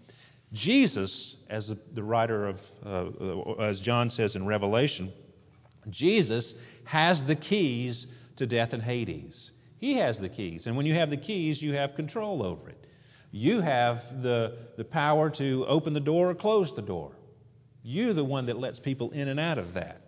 Jesus, 0.52 1.36
as 1.48 1.70
the, 1.94 2.02
writer 2.02 2.48
of, 2.48 2.60
uh, 2.84 3.52
as 3.62 3.80
John 3.80 4.10
says 4.10 4.34
in 4.34 4.46
Revelation, 4.46 5.12
Jesus 5.90 6.54
has 6.84 7.22
the 7.24 7.36
keys 7.36 8.06
to 8.36 8.46
death 8.46 8.72
and 8.72 8.82
Hades. 8.82 9.50
He 9.78 9.94
has 9.96 10.18
the 10.18 10.28
keys. 10.28 10.66
And 10.66 10.76
when 10.76 10.86
you 10.86 10.94
have 10.94 11.10
the 11.10 11.16
keys, 11.16 11.60
you 11.60 11.74
have 11.74 11.94
control 11.94 12.42
over 12.42 12.70
it. 12.70 12.84
You 13.30 13.60
have 13.60 14.02
the, 14.22 14.56
the 14.76 14.84
power 14.84 15.28
to 15.30 15.66
open 15.68 15.92
the 15.92 16.00
door 16.00 16.30
or 16.30 16.34
close 16.34 16.74
the 16.74 16.82
door. 16.82 17.12
You're 17.82 18.14
the 18.14 18.24
one 18.24 18.46
that 18.46 18.58
lets 18.58 18.78
people 18.78 19.10
in 19.12 19.28
and 19.28 19.38
out 19.38 19.58
of 19.58 19.74
that. 19.74 20.02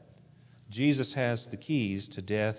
Jesus 0.71 1.13
has 1.15 1.47
the 1.47 1.57
keys 1.57 2.09
to 2.11 2.23
death 2.23 2.57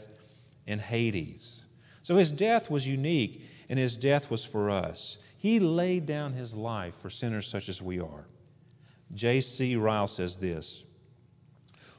and 0.68 0.80
Hades. 0.80 1.64
So 2.04 2.18
his 2.18 2.32
death 2.32 2.70
was 2.70 2.86
unique, 2.86 3.42
and 3.70 3.78
his 3.78 3.96
death 3.98 4.30
was 4.30 4.44
for 4.46 4.70
us. 4.70 5.18
He 5.38 5.60
laid 5.60 6.06
down 6.06 6.34
his 6.34 6.54
life 6.54 6.94
for 7.02 7.10
sinners 7.10 7.48
such 7.48 7.70
as 7.70 7.82
we 7.82 8.00
are. 8.00 8.26
J.C. 9.14 9.76
Ryle 9.76 10.08
says 10.08 10.36
this 10.38 10.84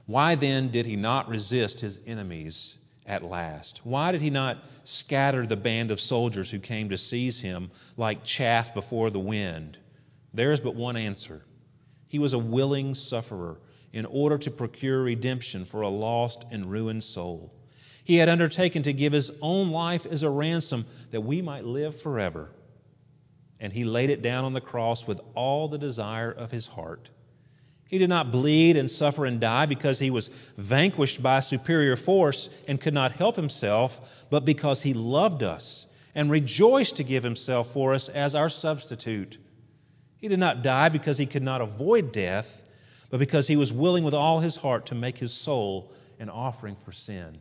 Why 0.06 0.34
then 0.34 0.70
did 0.70 0.86
he 0.86 0.96
not 0.96 1.28
resist 1.28 1.80
his 1.80 1.98
enemies 2.06 2.74
at 3.06 3.22
last? 3.22 3.80
Why 3.84 4.12
did 4.12 4.22
he 4.22 4.30
not 4.30 4.58
scatter 4.84 5.46
the 5.46 5.56
band 5.56 5.90
of 5.90 6.00
soldiers 6.00 6.50
who 6.50 6.58
came 6.58 6.90
to 6.90 6.98
seize 6.98 7.40
him 7.40 7.70
like 7.96 8.24
chaff 8.24 8.74
before 8.74 9.10
the 9.10 9.18
wind? 9.18 9.78
There 10.34 10.52
is 10.52 10.60
but 10.60 10.74
one 10.74 10.96
answer 10.96 11.42
he 12.12 12.18
was 12.18 12.34
a 12.34 12.38
willing 12.38 12.94
sufferer 12.94 13.56
in 13.94 14.04
order 14.04 14.36
to 14.36 14.50
procure 14.50 15.02
redemption 15.02 15.64
for 15.64 15.80
a 15.80 15.88
lost 15.88 16.44
and 16.50 16.70
ruined 16.70 17.02
soul. 17.02 17.50
He 18.04 18.16
had 18.16 18.28
undertaken 18.28 18.82
to 18.82 18.92
give 18.92 19.14
his 19.14 19.30
own 19.40 19.70
life 19.70 20.04
as 20.04 20.22
a 20.22 20.28
ransom 20.28 20.84
that 21.10 21.22
we 21.22 21.40
might 21.40 21.64
live 21.64 22.02
forever. 22.02 22.50
And 23.58 23.72
he 23.72 23.84
laid 23.84 24.10
it 24.10 24.20
down 24.20 24.44
on 24.44 24.52
the 24.52 24.60
cross 24.60 25.06
with 25.06 25.22
all 25.34 25.68
the 25.68 25.78
desire 25.78 26.30
of 26.30 26.50
his 26.50 26.66
heart. 26.66 27.08
He 27.88 27.96
did 27.96 28.10
not 28.10 28.30
bleed 28.30 28.76
and 28.76 28.90
suffer 28.90 29.24
and 29.24 29.40
die 29.40 29.64
because 29.64 29.98
he 29.98 30.10
was 30.10 30.28
vanquished 30.58 31.22
by 31.22 31.40
superior 31.40 31.96
force 31.96 32.50
and 32.68 32.78
could 32.78 32.92
not 32.92 33.12
help 33.12 33.36
himself, 33.36 33.98
but 34.28 34.44
because 34.44 34.82
he 34.82 34.92
loved 34.92 35.42
us 35.42 35.86
and 36.14 36.30
rejoiced 36.30 36.96
to 36.96 37.04
give 37.04 37.24
himself 37.24 37.72
for 37.72 37.94
us 37.94 38.10
as 38.10 38.34
our 38.34 38.50
substitute. 38.50 39.38
He 40.22 40.28
did 40.28 40.38
not 40.38 40.62
die 40.62 40.88
because 40.88 41.18
he 41.18 41.26
could 41.26 41.42
not 41.42 41.60
avoid 41.60 42.12
death, 42.12 42.46
but 43.10 43.18
because 43.18 43.48
he 43.48 43.56
was 43.56 43.72
willing 43.72 44.04
with 44.04 44.14
all 44.14 44.38
his 44.38 44.54
heart 44.54 44.86
to 44.86 44.94
make 44.94 45.18
his 45.18 45.32
soul 45.32 45.92
an 46.20 46.30
offering 46.30 46.76
for 46.84 46.92
sin. 46.92 47.38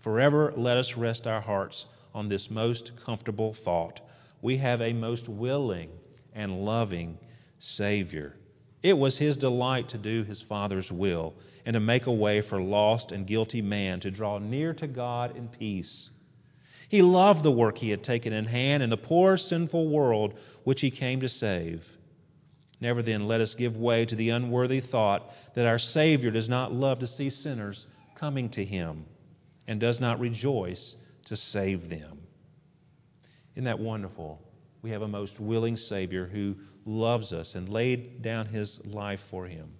Forever 0.00 0.54
let 0.56 0.78
us 0.78 0.96
rest 0.96 1.26
our 1.26 1.42
hearts 1.42 1.84
on 2.14 2.28
this 2.28 2.50
most 2.50 2.92
comfortable 3.04 3.52
thought. 3.52 4.00
We 4.40 4.56
have 4.56 4.80
a 4.80 4.94
most 4.94 5.28
willing 5.28 5.90
and 6.34 6.64
loving 6.64 7.18
Savior. 7.58 8.36
It 8.82 8.94
was 8.94 9.18
his 9.18 9.36
delight 9.36 9.90
to 9.90 9.98
do 9.98 10.24
his 10.24 10.40
Father's 10.40 10.90
will 10.90 11.34
and 11.66 11.74
to 11.74 11.80
make 11.80 12.06
a 12.06 12.12
way 12.12 12.40
for 12.40 12.58
lost 12.58 13.12
and 13.12 13.26
guilty 13.26 13.60
man 13.60 14.00
to 14.00 14.10
draw 14.10 14.38
near 14.38 14.72
to 14.72 14.86
God 14.86 15.36
in 15.36 15.48
peace. 15.48 16.08
He 16.88 17.02
loved 17.02 17.42
the 17.42 17.50
work 17.50 17.78
he 17.78 17.90
had 17.90 18.04
taken 18.04 18.32
in 18.32 18.44
hand 18.44 18.82
in 18.82 18.90
the 18.90 18.96
poor, 18.96 19.36
sinful 19.36 19.88
world 19.88 20.34
which 20.64 20.80
he 20.80 20.90
came 20.90 21.20
to 21.20 21.28
save. 21.28 21.84
Never 22.80 23.02
then 23.02 23.26
let 23.26 23.40
us 23.40 23.54
give 23.54 23.76
way 23.76 24.04
to 24.04 24.14
the 24.14 24.30
unworthy 24.30 24.80
thought 24.80 25.30
that 25.54 25.66
our 25.66 25.78
Savior 25.78 26.30
does 26.30 26.48
not 26.48 26.72
love 26.72 26.98
to 27.00 27.06
see 27.06 27.30
sinners 27.30 27.86
coming 28.14 28.48
to 28.50 28.64
him 28.64 29.06
and 29.66 29.80
does 29.80 29.98
not 30.00 30.20
rejoice 30.20 30.94
to 31.26 31.36
save 31.36 31.88
them. 31.88 32.18
Isn't 33.54 33.64
that 33.64 33.78
wonderful? 33.78 34.40
We 34.82 34.90
have 34.90 35.02
a 35.02 35.08
most 35.08 35.40
willing 35.40 35.76
Savior 35.76 36.26
who 36.26 36.54
loves 36.84 37.32
us 37.32 37.54
and 37.54 37.68
laid 37.68 38.22
down 38.22 38.46
his 38.46 38.78
life 38.84 39.22
for 39.30 39.46
him. 39.46 39.72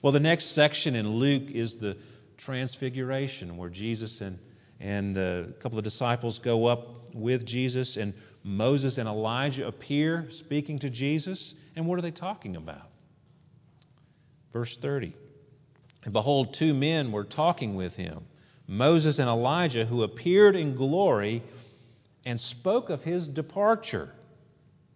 Well, 0.00 0.12
the 0.12 0.20
next 0.20 0.52
section 0.52 0.94
in 0.94 1.16
Luke 1.16 1.50
is 1.50 1.76
the 1.76 1.98
Transfiguration, 2.38 3.56
where 3.56 3.68
Jesus 3.68 4.20
and 4.20 4.38
and 4.80 5.16
a 5.16 5.48
couple 5.62 5.78
of 5.78 5.84
disciples 5.84 6.38
go 6.38 6.66
up 6.66 7.14
with 7.14 7.46
Jesus, 7.46 7.96
and 7.96 8.14
Moses 8.42 8.98
and 8.98 9.08
Elijah 9.08 9.66
appear 9.66 10.28
speaking 10.30 10.78
to 10.80 10.90
Jesus. 10.90 11.54
And 11.76 11.86
what 11.86 11.98
are 11.98 12.02
they 12.02 12.10
talking 12.10 12.56
about? 12.56 12.88
Verse 14.52 14.76
30. 14.78 15.14
And 16.04 16.12
behold, 16.12 16.54
two 16.54 16.74
men 16.74 17.12
were 17.12 17.24
talking 17.24 17.74
with 17.74 17.94
him 17.94 18.24
Moses 18.66 19.18
and 19.18 19.28
Elijah, 19.28 19.84
who 19.84 20.02
appeared 20.02 20.56
in 20.56 20.74
glory 20.74 21.42
and 22.24 22.40
spoke 22.40 22.88
of 22.88 23.02
his 23.02 23.28
departure, 23.28 24.10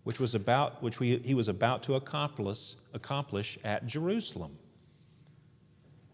which, 0.04 0.18
was 0.18 0.34
about, 0.34 0.82
which 0.82 0.98
we, 0.98 1.18
he 1.18 1.34
was 1.34 1.48
about 1.48 1.82
to 1.84 1.94
accomplish, 1.94 2.58
accomplish 2.94 3.58
at 3.64 3.86
Jerusalem. 3.86 4.56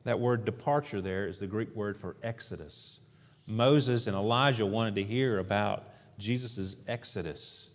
That 0.04 0.18
word 0.18 0.44
departure 0.44 1.00
there 1.00 1.28
is 1.28 1.38
the 1.38 1.46
Greek 1.46 1.74
word 1.76 1.96
for 2.00 2.16
exodus. 2.22 2.98
Moses 3.46 4.06
and 4.06 4.16
Elijah 4.16 4.66
wanted 4.66 4.94
to 4.96 5.04
hear 5.04 5.38
about 5.38 5.84
Jesus' 6.18 6.76
exodus 6.88 7.68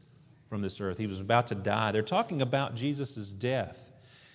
from 0.50 0.62
this 0.62 0.80
earth. 0.82 0.98
He 0.98 1.08
was 1.08 1.20
about 1.20 1.48
to 1.48 1.56
die. 1.56 1.92
They're 1.92 2.02
talking 2.02 2.42
about 2.42 2.76
Jesus' 2.76 3.30
death. 3.30 3.76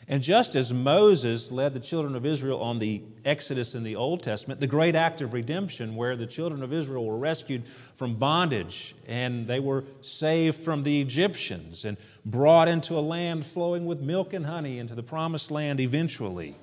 And 0.07 0.23
just 0.23 0.55
as 0.55 0.71
Moses 0.71 1.51
led 1.51 1.73
the 1.73 1.81
children 1.81 2.15
of 2.15 2.27
Israel 2.27 2.61
on 2.61 2.79
the 2.79 3.03
Exodus 3.25 3.75
in 3.75 3.85
the 3.85 3.97
Old 3.97 4.23
Testament, 4.23 4.61
the 4.61 4.67
great 4.67 4.95
act 4.95 5.23
of 5.23 5.33
redemption 5.33 5.97
where 5.97 6.15
the 6.15 6.27
children 6.27 6.63
of 6.63 6.75
Israel 6.75 7.07
were 7.07 7.17
rescued 7.17 7.65
from 7.99 8.19
bondage 8.19 8.95
and 9.07 9.47
they 9.47 9.61
were 9.61 9.85
saved 10.03 10.63
from 10.63 10.83
the 10.83 11.01
Egyptians 11.01 11.87
and 11.87 11.97
brought 12.27 12.69
into 12.69 12.99
a 12.99 13.01
land 13.01 13.47
flowing 13.55 13.87
with 13.87 13.99
milk 14.01 14.35
and 14.35 14.45
honey 14.45 14.79
into 14.79 14.95
the 14.95 15.03
promised 15.03 15.51
land 15.51 15.81
eventually, 15.81 16.55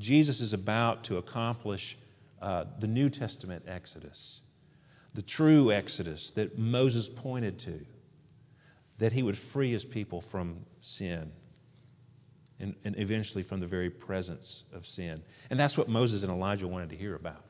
Jesus 0.00 0.40
is 0.40 0.52
about 0.52 1.04
to 1.04 1.18
accomplish 1.18 1.96
uh, 2.44 2.64
the 2.78 2.86
New 2.86 3.08
Testament 3.08 3.64
Exodus, 3.66 4.40
the 5.14 5.22
true 5.22 5.72
Exodus 5.72 6.30
that 6.34 6.58
Moses 6.58 7.08
pointed 7.16 7.58
to, 7.60 7.80
that 8.98 9.12
he 9.12 9.22
would 9.22 9.38
free 9.54 9.72
his 9.72 9.82
people 9.82 10.22
from 10.30 10.58
sin 10.82 11.32
and, 12.60 12.74
and 12.84 12.98
eventually 12.98 13.44
from 13.44 13.60
the 13.60 13.66
very 13.66 13.88
presence 13.88 14.64
of 14.74 14.86
sin. 14.86 15.22
And 15.48 15.58
that's 15.58 15.78
what 15.78 15.88
Moses 15.88 16.22
and 16.22 16.30
Elijah 16.30 16.68
wanted 16.68 16.90
to 16.90 16.96
hear 16.96 17.14
about 17.14 17.42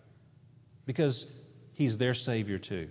because 0.86 1.26
he's 1.72 1.98
their 1.98 2.14
Savior 2.14 2.58
too. 2.58 2.88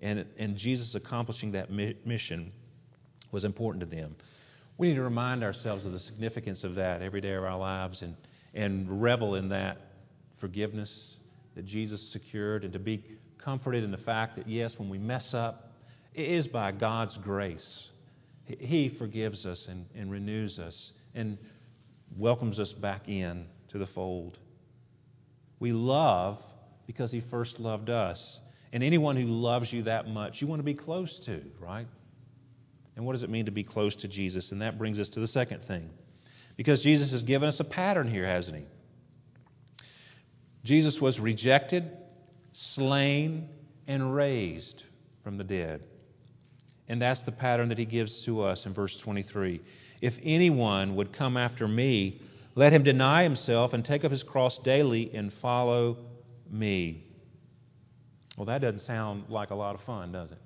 And, 0.00 0.26
and 0.38 0.56
Jesus 0.56 0.96
accomplishing 0.96 1.52
that 1.52 1.70
mission 1.70 2.50
was 3.30 3.44
important 3.44 3.88
to 3.88 3.96
them. 3.96 4.16
We 4.76 4.88
need 4.88 4.96
to 4.96 5.02
remind 5.02 5.44
ourselves 5.44 5.86
of 5.86 5.92
the 5.92 6.00
significance 6.00 6.64
of 6.64 6.74
that 6.74 7.00
every 7.00 7.20
day 7.20 7.34
of 7.34 7.44
our 7.44 7.56
lives 7.56 8.02
and, 8.02 8.16
and 8.54 9.00
revel 9.00 9.36
in 9.36 9.50
that 9.50 9.91
forgiveness 10.42 11.16
that 11.54 11.64
Jesus 11.64 12.02
secured 12.10 12.64
and 12.64 12.72
to 12.72 12.80
be 12.80 13.04
comforted 13.38 13.84
in 13.84 13.92
the 13.92 13.96
fact 13.96 14.34
that, 14.36 14.48
yes, 14.48 14.74
when 14.76 14.88
we 14.88 14.98
mess 14.98 15.32
up, 15.34 15.70
it 16.14 16.28
is 16.28 16.48
by 16.48 16.72
God's 16.72 17.16
grace. 17.18 17.86
He 18.44 18.88
forgives 18.88 19.46
us 19.46 19.68
and, 19.70 19.86
and 19.94 20.10
renews 20.10 20.58
us 20.58 20.92
and 21.14 21.38
welcomes 22.18 22.58
us 22.58 22.72
back 22.72 23.08
in 23.08 23.46
to 23.68 23.78
the 23.78 23.86
fold. 23.86 24.36
We 25.60 25.72
love 25.72 26.38
because 26.88 27.12
He 27.12 27.20
first 27.20 27.60
loved 27.60 27.88
us. 27.88 28.40
And 28.72 28.82
anyone 28.82 29.16
who 29.16 29.26
loves 29.26 29.72
you 29.72 29.84
that 29.84 30.08
much, 30.08 30.40
you 30.40 30.48
want 30.48 30.58
to 30.58 30.64
be 30.64 30.74
close 30.74 31.20
to, 31.26 31.40
right? 31.60 31.86
And 32.96 33.06
what 33.06 33.12
does 33.12 33.22
it 33.22 33.30
mean 33.30 33.44
to 33.44 33.52
be 33.52 33.62
close 33.62 33.94
to 33.96 34.08
Jesus? 34.08 34.50
And 34.50 34.60
that 34.60 34.76
brings 34.76 34.98
us 34.98 35.08
to 35.10 35.20
the 35.20 35.28
second 35.28 35.64
thing. 35.66 35.88
Because 36.56 36.82
Jesus 36.82 37.12
has 37.12 37.22
given 37.22 37.48
us 37.48 37.60
a 37.60 37.64
pattern 37.64 38.10
here, 38.10 38.26
hasn't 38.26 38.56
He? 38.56 38.64
Jesus 40.64 41.00
was 41.00 41.18
rejected, 41.18 41.90
slain, 42.52 43.48
and 43.86 44.14
raised 44.14 44.84
from 45.24 45.36
the 45.36 45.44
dead. 45.44 45.82
And 46.88 47.00
that's 47.00 47.22
the 47.22 47.32
pattern 47.32 47.68
that 47.70 47.78
he 47.78 47.84
gives 47.84 48.24
to 48.24 48.42
us 48.42 48.66
in 48.66 48.74
verse 48.74 48.96
23. 48.98 49.60
If 50.00 50.14
anyone 50.22 50.96
would 50.96 51.12
come 51.12 51.36
after 51.36 51.66
me, 51.66 52.20
let 52.54 52.72
him 52.72 52.82
deny 52.82 53.22
himself 53.22 53.72
and 53.72 53.84
take 53.84 54.04
up 54.04 54.10
his 54.10 54.22
cross 54.22 54.58
daily 54.58 55.10
and 55.14 55.32
follow 55.32 55.96
me. 56.50 57.04
Well, 58.36 58.46
that 58.46 58.60
doesn't 58.60 58.80
sound 58.80 59.24
like 59.28 59.50
a 59.50 59.54
lot 59.54 59.74
of 59.74 59.82
fun, 59.82 60.12
does 60.12 60.32
it? 60.32 60.38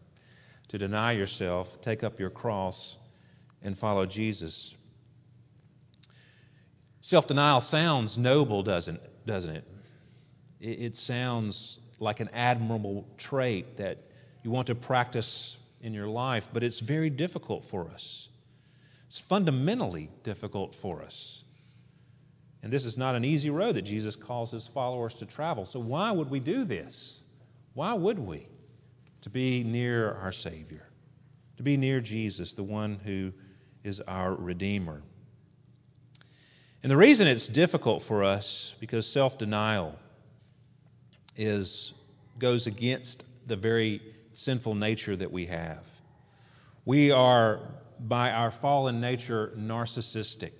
To 0.68 0.78
deny 0.78 1.12
yourself, 1.12 1.68
take 1.82 2.04
up 2.04 2.18
your 2.18 2.30
cross, 2.30 2.96
and 3.62 3.78
follow 3.78 4.06
Jesus. 4.06 4.74
Self 7.00 7.28
denial 7.28 7.60
sounds 7.60 8.18
noble, 8.18 8.62
doesn't, 8.62 9.00
doesn't 9.26 9.56
it? 9.56 9.64
It? 10.60 10.80
It 10.80 10.96
sounds 10.96 11.80
like 11.98 12.20
an 12.20 12.28
admirable 12.32 13.06
trait 13.18 13.78
that 13.78 13.98
you 14.42 14.50
want 14.50 14.66
to 14.68 14.74
practice 14.74 15.56
in 15.80 15.94
your 15.94 16.08
life, 16.08 16.44
but 16.52 16.62
it's 16.62 16.80
very 16.80 17.10
difficult 17.10 17.64
for 17.70 17.88
us. 17.88 18.28
It's 19.08 19.22
fundamentally 19.28 20.10
difficult 20.24 20.74
for 20.82 21.02
us. 21.02 21.42
And 22.62 22.72
this 22.72 22.84
is 22.84 22.98
not 22.98 23.14
an 23.14 23.24
easy 23.24 23.50
road 23.50 23.76
that 23.76 23.82
Jesus 23.82 24.16
calls 24.16 24.50
his 24.50 24.68
followers 24.74 25.14
to 25.14 25.26
travel. 25.26 25.66
So, 25.66 25.78
why 25.78 26.10
would 26.10 26.30
we 26.30 26.40
do 26.40 26.64
this? 26.64 27.20
Why 27.74 27.94
would 27.94 28.18
we? 28.18 28.48
To 29.22 29.30
be 29.30 29.62
near 29.64 30.14
our 30.14 30.32
Savior, 30.32 30.86
to 31.56 31.62
be 31.62 31.76
near 31.76 32.00
Jesus, 32.00 32.52
the 32.52 32.62
one 32.62 33.00
who 33.04 33.32
is 33.84 34.00
our 34.00 34.34
Redeemer. 34.34 35.02
And 36.82 36.90
the 36.90 36.96
reason 36.96 37.26
it's 37.26 37.48
difficult 37.48 38.04
for 38.04 38.22
us 38.22 38.74
because 38.78 39.06
self 39.06 39.38
denial 39.38 39.96
is 41.36 41.92
goes 42.38 42.66
against 42.66 43.24
the 43.46 43.56
very 43.56 44.00
sinful 44.34 44.74
nature 44.74 45.16
that 45.16 45.30
we 45.30 45.46
have. 45.46 45.82
We 46.84 47.10
are, 47.10 47.60
by 47.98 48.30
our 48.30 48.50
fallen 48.50 49.00
nature, 49.00 49.52
narcissistic. 49.56 50.52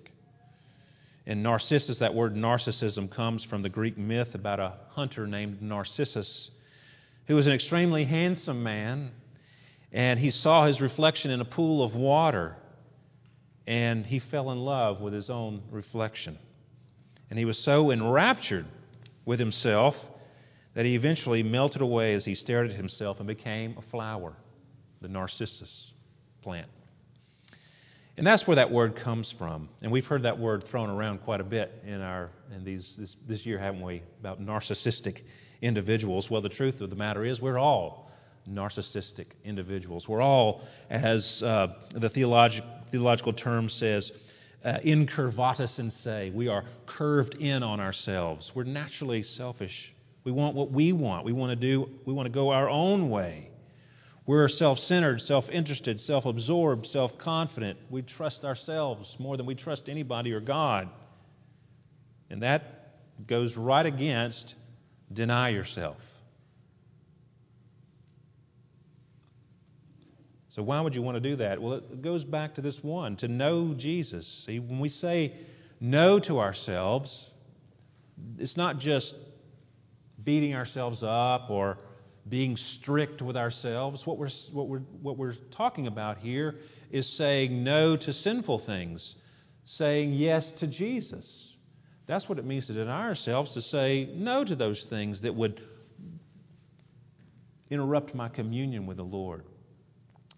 And 1.26 1.42
Narcissus, 1.42 1.98
that 1.98 2.14
word 2.14 2.34
narcissism, 2.34 3.10
comes 3.10 3.44
from 3.44 3.62
the 3.62 3.68
Greek 3.68 3.98
myth 3.98 4.34
about 4.34 4.60
a 4.60 4.74
hunter 4.90 5.26
named 5.26 5.60
Narcissus, 5.60 6.50
who 7.26 7.34
was 7.34 7.46
an 7.46 7.52
extremely 7.52 8.04
handsome 8.04 8.62
man, 8.62 9.10
and 9.92 10.18
he 10.18 10.30
saw 10.30 10.66
his 10.66 10.80
reflection 10.80 11.30
in 11.30 11.40
a 11.40 11.44
pool 11.44 11.82
of 11.82 11.94
water, 11.94 12.56
and 13.66 14.06
he 14.06 14.20
fell 14.20 14.52
in 14.52 14.58
love 14.58 15.00
with 15.00 15.12
his 15.12 15.28
own 15.28 15.62
reflection. 15.70 16.38
And 17.28 17.38
he 17.38 17.44
was 17.44 17.58
so 17.58 17.90
enraptured 17.90 18.66
with 19.24 19.40
himself 19.40 19.96
that 20.76 20.84
he 20.84 20.94
eventually 20.94 21.42
melted 21.42 21.80
away 21.80 22.12
as 22.12 22.22
he 22.22 22.34
stared 22.34 22.70
at 22.70 22.76
himself 22.76 23.18
and 23.18 23.26
became 23.26 23.74
a 23.78 23.82
flower, 23.90 24.34
the 25.00 25.08
narcissus 25.08 25.92
plant. 26.42 26.68
And 28.18 28.26
that's 28.26 28.46
where 28.46 28.56
that 28.56 28.70
word 28.70 28.94
comes 28.94 29.32
from. 29.32 29.70
And 29.80 29.90
we've 29.90 30.04
heard 30.04 30.24
that 30.24 30.38
word 30.38 30.64
thrown 30.64 30.90
around 30.90 31.22
quite 31.24 31.40
a 31.40 31.44
bit 31.44 31.82
in 31.86 32.02
our 32.02 32.30
in 32.54 32.62
these 32.62 32.94
this, 32.98 33.16
this 33.26 33.46
year, 33.46 33.58
haven't 33.58 33.80
we? 33.80 34.02
About 34.20 34.38
narcissistic 34.38 35.22
individuals. 35.62 36.28
Well, 36.28 36.42
the 36.42 36.50
truth 36.50 36.82
of 36.82 36.90
the 36.90 36.96
matter 36.96 37.24
is, 37.24 37.40
we're 37.40 37.58
all 37.58 38.10
narcissistic 38.46 39.28
individuals. 39.44 40.06
We're 40.06 40.20
all, 40.20 40.60
as 40.90 41.42
uh, 41.42 41.68
the 41.94 42.10
theologic, 42.10 42.64
theological 42.90 43.32
term 43.32 43.70
says, 43.70 44.12
uh, 44.62 44.78
incurvatus 44.84 45.78
in 45.78 45.90
se. 45.90 46.32
We 46.34 46.48
are 46.48 46.64
curved 46.84 47.36
in 47.36 47.62
on 47.62 47.80
ourselves. 47.80 48.52
We're 48.54 48.64
naturally 48.64 49.22
selfish 49.22 49.94
we 50.26 50.32
want 50.32 50.56
what 50.56 50.72
we 50.72 50.92
want. 50.92 51.24
We 51.24 51.32
want 51.32 51.50
to 51.50 51.56
do, 51.56 51.88
we 52.04 52.12
want 52.12 52.26
to 52.26 52.32
go 52.32 52.50
our 52.50 52.68
own 52.68 53.10
way. 53.10 53.48
We're 54.26 54.48
self 54.48 54.80
centered, 54.80 55.20
self 55.20 55.48
interested, 55.48 56.00
self 56.00 56.26
absorbed, 56.26 56.88
self 56.88 57.16
confident. 57.16 57.78
We 57.90 58.02
trust 58.02 58.44
ourselves 58.44 59.14
more 59.20 59.36
than 59.36 59.46
we 59.46 59.54
trust 59.54 59.88
anybody 59.88 60.32
or 60.32 60.40
God. 60.40 60.88
And 62.28 62.42
that 62.42 62.96
goes 63.28 63.56
right 63.56 63.86
against 63.86 64.56
deny 65.12 65.50
yourself. 65.50 65.98
So, 70.48 70.62
why 70.64 70.80
would 70.80 70.96
you 70.96 71.02
want 71.02 71.14
to 71.14 71.20
do 71.20 71.36
that? 71.36 71.62
Well, 71.62 71.74
it 71.74 72.02
goes 72.02 72.24
back 72.24 72.56
to 72.56 72.60
this 72.60 72.82
one 72.82 73.14
to 73.18 73.28
know 73.28 73.74
Jesus. 73.74 74.26
See, 74.44 74.58
when 74.58 74.80
we 74.80 74.88
say 74.88 75.34
no 75.78 76.18
to 76.18 76.40
ourselves, 76.40 77.30
it's 78.40 78.56
not 78.56 78.80
just 78.80 79.14
beating 80.26 80.54
ourselves 80.54 81.02
up 81.02 81.48
or 81.48 81.78
being 82.28 82.56
strict 82.56 83.22
with 83.22 83.36
ourselves. 83.36 84.04
What 84.04 84.18
we're, 84.18 84.28
what, 84.52 84.68
we're, 84.68 84.80
what 85.00 85.16
we're 85.16 85.36
talking 85.52 85.86
about 85.86 86.18
here 86.18 86.56
is 86.90 87.08
saying 87.16 87.64
no 87.64 87.96
to 87.96 88.12
sinful 88.12 88.58
things, 88.58 89.14
saying 89.64 90.12
yes 90.12 90.52
to 90.54 90.66
Jesus. 90.66 91.54
That's 92.06 92.28
what 92.28 92.38
it 92.38 92.44
means 92.44 92.66
to 92.66 92.74
deny 92.74 93.04
ourselves, 93.04 93.54
to 93.54 93.62
say 93.62 94.10
no 94.12 94.44
to 94.44 94.54
those 94.54 94.84
things 94.90 95.22
that 95.22 95.34
would 95.34 95.62
interrupt 97.70 98.14
my 98.14 98.28
communion 98.28 98.86
with 98.86 98.96
the 98.96 99.04
Lord. 99.04 99.44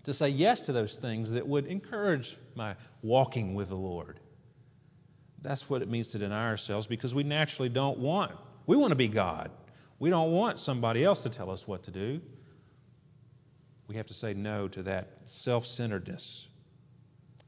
To 0.05 0.14
say 0.14 0.29
yes 0.29 0.61
to 0.61 0.72
those 0.72 0.96
things 1.01 1.31
that 1.31 1.46
would 1.46 1.66
encourage 1.66 2.37
my 2.55 2.77
walking 3.03 3.55
with 3.55 3.68
the 3.68 3.74
Lord. 3.74 4.20
That's 5.42 5.68
what 5.70 5.83
it 5.83 5.90
means 5.90 6.09
to 6.09 6.18
deny 6.18 6.48
ourselves 6.48 6.87
because 6.87 7.14
we 7.14 7.22
naturally 7.22 7.68
don't 7.68 7.98
want. 7.98 8.33
We 8.66 8.77
want 8.77 8.90
to 8.90 8.96
be 8.96 9.09
God. 9.09 9.51
We 9.98 10.11
don't 10.11 10.32
want 10.32 10.61
somebody 10.61 11.04
else 11.04 11.20
to 11.20 11.28
tell 11.28 11.50
us 11.50 11.66
what 11.66 11.84
to 11.84 11.90
do. 11.90 12.20
We 13.88 13.96
have 13.96 14.06
to 14.06 14.14
say 14.14 14.34
no 14.34 14.68
to 14.68 14.82
that 14.84 15.08
self 15.26 15.66
centeredness. 15.66 16.46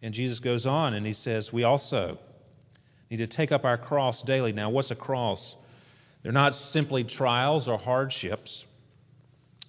And 0.02 0.14
Jesus 0.14 0.40
goes 0.40 0.66
on 0.66 0.94
and 0.94 1.06
he 1.06 1.12
says, 1.12 1.52
We 1.52 1.64
also 1.64 2.18
need 3.10 3.18
to 3.18 3.26
take 3.26 3.52
up 3.52 3.64
our 3.64 3.76
cross 3.76 4.22
daily. 4.22 4.52
Now, 4.52 4.70
what's 4.70 4.90
a 4.90 4.96
cross? 4.96 5.54
They're 6.22 6.32
not 6.32 6.54
simply 6.54 7.04
trials 7.04 7.68
or 7.68 7.78
hardships. 7.78 8.64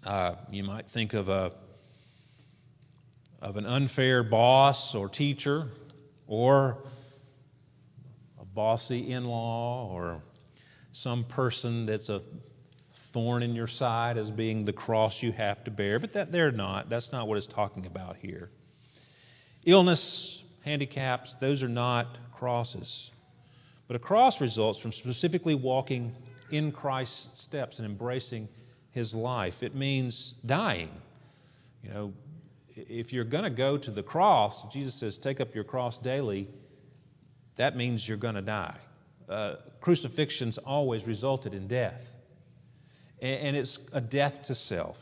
Uh, 0.06 0.36
you 0.50 0.64
might 0.64 0.90
think 0.92 1.14
of 1.14 1.30
a 1.30 1.52
of 3.42 3.58
an 3.58 3.66
unfair 3.66 4.24
boss 4.24 4.94
or 4.94 5.10
teacher, 5.10 5.68
or 6.28 6.78
a 8.40 8.46
bossy 8.46 9.12
in-law, 9.12 9.90
or 9.92 10.22
some 10.94 11.24
person 11.24 11.88
that's 11.88 12.10
a 12.10 12.22
thorn 13.14 13.44
in 13.44 13.56
your 13.56 13.68
side 13.68 14.18
as 14.18 14.30
being 14.32 14.66
the 14.66 14.74
cross 14.74 15.22
you 15.22 15.32
have 15.32 15.64
to 15.64 15.72
bear, 15.72 16.00
but 16.00 16.14
that 16.14 16.32
they're 16.32 16.52
not. 16.52 16.90
That's 16.90 17.12
not 17.12 17.28
what 17.28 17.38
it's 17.38 17.48
talking 17.48 17.86
about 17.86 18.18
here. 18.18 18.50
Illness, 19.66 20.42
handicaps, 20.64 21.36
those 21.40 21.62
are 21.64 21.70
not 21.70 22.18
crosses. 22.38 23.12
But 23.88 23.96
a 23.96 24.00
cross 24.00 24.40
results 24.40 24.80
from 24.80 24.92
specifically 24.92 25.56
walking 25.56 26.16
in 26.52 26.72
Christ's 26.72 27.42
steps 27.42 27.78
and 27.78 27.86
embracing 27.86 28.48
his 28.92 29.14
life. 29.14 29.56
It 29.62 29.76
means 29.76 30.34
dying. 30.46 30.92
You 31.84 31.90
know, 31.90 32.14
if 32.76 33.12
you're 33.12 33.24
going 33.24 33.44
to 33.44 33.50
go 33.50 33.78
to 33.78 33.92
the 33.92 34.04
cross, 34.04 34.64
Jesus 34.72 34.96
says, 34.96 35.18
take 35.18 35.40
up 35.42 35.54
your 35.54 35.64
cross 35.64 35.98
daily, 36.00 36.48
that 37.58 37.76
means 37.76 38.08
you're 38.08 38.18
going 38.18 38.36
to 38.36 38.42
die. 38.42 38.78
Uh, 39.30 39.56
crucifixions 39.82 40.58
always 40.58 41.06
resulted 41.06 41.54
in 41.54 41.68
death 41.68 42.02
and 43.22 43.56
it's 43.56 43.78
a 43.94 44.02
death 44.02 44.34
to 44.48 44.56
self. 44.56 44.98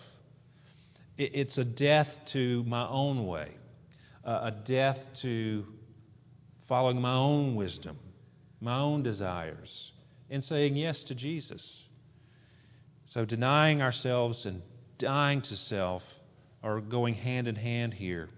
It's 1.17 1.57
a 1.57 1.65
death 1.65 2.07
to 2.33 2.63
my 2.65 2.87
own 2.87 3.25
way, 3.27 3.51
a 4.23 4.51
death 4.51 4.99
to 5.21 5.65
following 6.67 7.01
my 7.01 7.15
own 7.15 7.55
wisdom, 7.55 7.97
my 8.61 8.77
own 8.77 9.03
desires, 9.03 9.91
and 10.29 10.43
saying 10.43 10.75
yes 10.75 11.03
to 11.03 11.15
Jesus. 11.15 11.83
So 13.09 13.25
denying 13.25 13.81
ourselves 13.81 14.45
and 14.45 14.61
dying 14.97 15.41
to 15.41 15.57
self 15.57 16.03
are 16.61 16.79
going 16.79 17.15
hand 17.15 17.47
in 17.47 17.55
hand 17.55 17.93
here. 17.93 18.29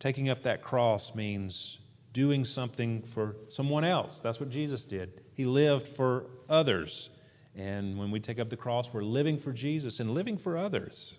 Taking 0.00 0.30
up 0.30 0.42
that 0.42 0.62
cross 0.62 1.12
means 1.14 1.78
doing 2.12 2.44
something 2.44 3.04
for 3.14 3.36
someone 3.50 3.84
else. 3.84 4.20
That's 4.22 4.40
what 4.40 4.50
Jesus 4.50 4.84
did. 4.84 5.22
He 5.34 5.44
lived 5.44 5.88
for 5.96 6.24
others. 6.48 7.08
And 7.54 7.98
when 7.98 8.10
we 8.10 8.20
take 8.20 8.38
up 8.38 8.48
the 8.48 8.56
cross, 8.56 8.88
we're 8.92 9.02
living 9.02 9.38
for 9.38 9.52
Jesus 9.52 10.00
and 10.00 10.12
living 10.12 10.38
for 10.38 10.56
others. 10.56 11.14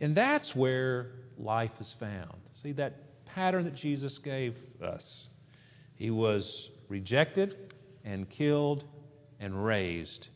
And 0.00 0.16
that's 0.16 0.54
where 0.54 1.12
life 1.38 1.70
is 1.80 1.94
found. 2.00 2.36
See, 2.62 2.72
that 2.72 3.24
pattern 3.26 3.64
that 3.64 3.74
Jesus 3.74 4.18
gave 4.18 4.56
us. 4.82 5.28
He 5.94 6.10
was 6.10 6.70
rejected 6.88 7.72
and 8.04 8.28
killed 8.28 8.84
and 9.38 9.64
raised. 9.64 10.28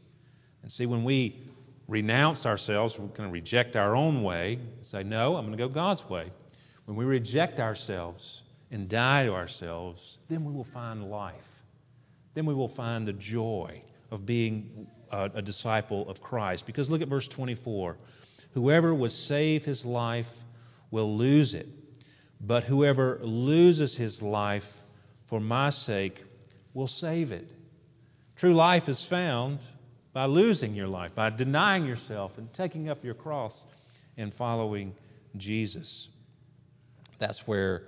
And 0.63 0.71
see, 0.71 0.87
when 0.87 1.03
we 1.03 1.49
renounce 1.89 2.47
ourselves, 2.47 2.97
we're 2.99 3.07
going 3.09 3.29
to 3.29 3.33
reject 3.33 3.75
our 3.75 3.97
own 3.97 4.23
way, 4.23 4.59
say, 4.83 5.03
No, 5.03 5.37
I'm 5.37 5.47
going 5.47 5.57
to 5.57 5.65
go 5.65 5.69
God's 5.69 6.09
way. 6.09 6.31
When 6.85 6.97
we 6.97 7.05
reject 7.05 7.59
ourselves 7.61 8.43
and 8.71 8.89
die 8.89 9.25
to 9.25 9.33
ourselves, 9.33 10.19
then 10.29 10.45
we 10.45 10.53
will 10.53 10.67
find 10.73 11.11
life. 11.11 11.35
Then 12.35 12.47
we 12.47 12.55
will 12.55 12.69
find 12.69 13.07
the 13.07 13.13
joy 13.13 13.83
of 14.13 14.27
being 14.27 14.87
a, 15.11 15.25
a 15.37 15.43
disciple 15.43 16.09
of 16.09 16.21
Christ. 16.21 16.67
Because 16.67 16.89
look 16.89 17.01
at 17.01 17.09
verse 17.09 17.27
24. 17.29 17.97
Whoever 18.55 18.95
would 18.95 19.11
save 19.11 19.65
his 19.65 19.85
life 19.85 20.27
will 20.91 21.17
lose 21.17 21.55
it, 21.55 21.67
but 22.39 22.65
whoever 22.65 23.19
loses 23.23 23.97
his 23.97 24.21
life 24.21 24.67
for 25.29 25.41
my 25.41 25.71
sake 25.71 26.23
will 26.75 26.87
save 26.87 27.33
it. 27.33 27.49
True 28.37 28.55
life 28.55 28.89
is 28.89 29.03
found 29.07 29.61
by 30.13 30.27
losing 30.27 30.75
your 30.75 30.89
life, 30.89 31.15
by 31.15 31.31
denying 31.31 31.87
yourself 31.87 32.33
and 32.37 32.53
taking 32.53 32.91
up 32.91 33.03
your 33.03 33.15
cross 33.15 33.65
and 34.19 34.35
following 34.35 34.95
Jesus. 35.39 36.09
That's 37.19 37.41
where 37.47 37.85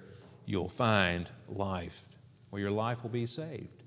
you'll 0.46 0.72
find 0.78 1.28
life, 1.50 1.92
where 2.48 2.62
your 2.62 2.70
life 2.70 3.02
will 3.02 3.10
be 3.10 3.26
saved. 3.26 3.84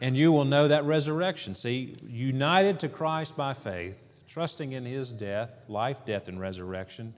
And 0.00 0.16
you 0.16 0.30
will 0.30 0.44
know 0.44 0.68
that 0.68 0.84
resurrection. 0.84 1.54
See, 1.54 1.96
united 2.06 2.80
to 2.80 2.88
Christ 2.88 3.36
by 3.36 3.54
faith, 3.54 3.94
trusting 4.28 4.72
in 4.72 4.84
his 4.84 5.10
death, 5.10 5.50
life, 5.68 5.96
death, 6.06 6.28
and 6.28 6.38
resurrection, 6.38 7.14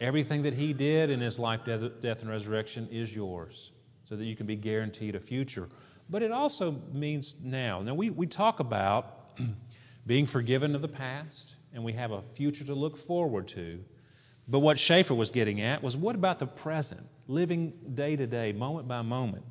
everything 0.00 0.42
that 0.42 0.54
he 0.54 0.72
did 0.72 1.10
in 1.10 1.20
his 1.20 1.38
life, 1.38 1.60
death, 1.66 1.80
death 2.02 2.18
and 2.20 2.30
resurrection 2.30 2.88
is 2.90 3.10
yours 3.10 3.72
so 4.04 4.16
that 4.16 4.24
you 4.24 4.36
can 4.36 4.46
be 4.46 4.56
guaranteed 4.56 5.14
a 5.14 5.20
future. 5.20 5.68
But 6.08 6.22
it 6.22 6.32
also 6.32 6.76
means 6.92 7.34
now. 7.42 7.82
Now, 7.82 7.94
we, 7.94 8.10
we 8.10 8.26
talk 8.26 8.60
about 8.60 9.36
being 10.06 10.26
forgiven 10.26 10.74
of 10.74 10.82
the 10.82 10.88
past, 10.88 11.54
and 11.74 11.84
we 11.84 11.92
have 11.92 12.12
a 12.12 12.22
future 12.36 12.64
to 12.64 12.74
look 12.74 12.96
forward 13.06 13.48
to. 13.48 13.80
But 14.46 14.60
what 14.60 14.78
Schaeffer 14.78 15.14
was 15.14 15.28
getting 15.28 15.60
at 15.60 15.82
was 15.82 15.94
what 15.94 16.14
about 16.14 16.38
the 16.38 16.46
present, 16.46 17.06
living 17.26 17.74
day 17.94 18.16
to 18.16 18.26
day, 18.26 18.52
moment 18.52 18.88
by 18.88 19.02
moment 19.02 19.44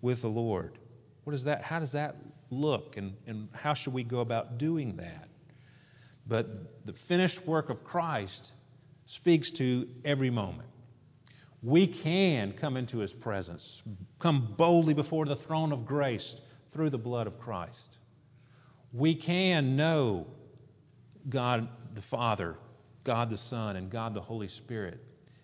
with 0.00 0.22
the 0.22 0.28
Lord? 0.28 0.78
What 1.24 1.34
is 1.34 1.44
that? 1.44 1.62
How 1.62 1.78
does 1.78 1.92
that 1.92 2.16
look, 2.50 2.96
and, 2.96 3.14
and 3.26 3.48
how 3.52 3.74
should 3.74 3.92
we 3.92 4.04
go 4.04 4.20
about 4.20 4.58
doing 4.58 4.96
that? 4.96 5.28
But 6.26 6.86
the 6.86 6.94
finished 7.08 7.46
work 7.46 7.70
of 7.70 7.82
Christ 7.84 8.52
speaks 9.06 9.50
to 9.52 9.88
every 10.04 10.30
moment 10.30 10.68
we 11.64 11.86
can 11.86 12.52
come 12.52 12.76
into 12.76 12.98
his 12.98 13.12
presence, 13.12 13.82
come 14.20 14.54
boldly 14.58 14.92
before 14.92 15.24
the 15.24 15.36
throne 15.36 15.72
of 15.72 15.86
grace 15.86 16.36
through 16.74 16.90
the 16.90 16.98
blood 16.98 17.26
of 17.26 17.40
Christ. 17.40 17.96
We 18.92 19.14
can 19.14 19.74
know 19.74 20.26
God 21.30 21.66
the 21.94 22.02
Father, 22.02 22.56
God 23.02 23.30
the 23.30 23.38
Son, 23.38 23.76
and 23.76 23.90
God 23.90 24.12
the 24.12 24.20
Holy 24.20 24.48
Spirit 24.48 25.00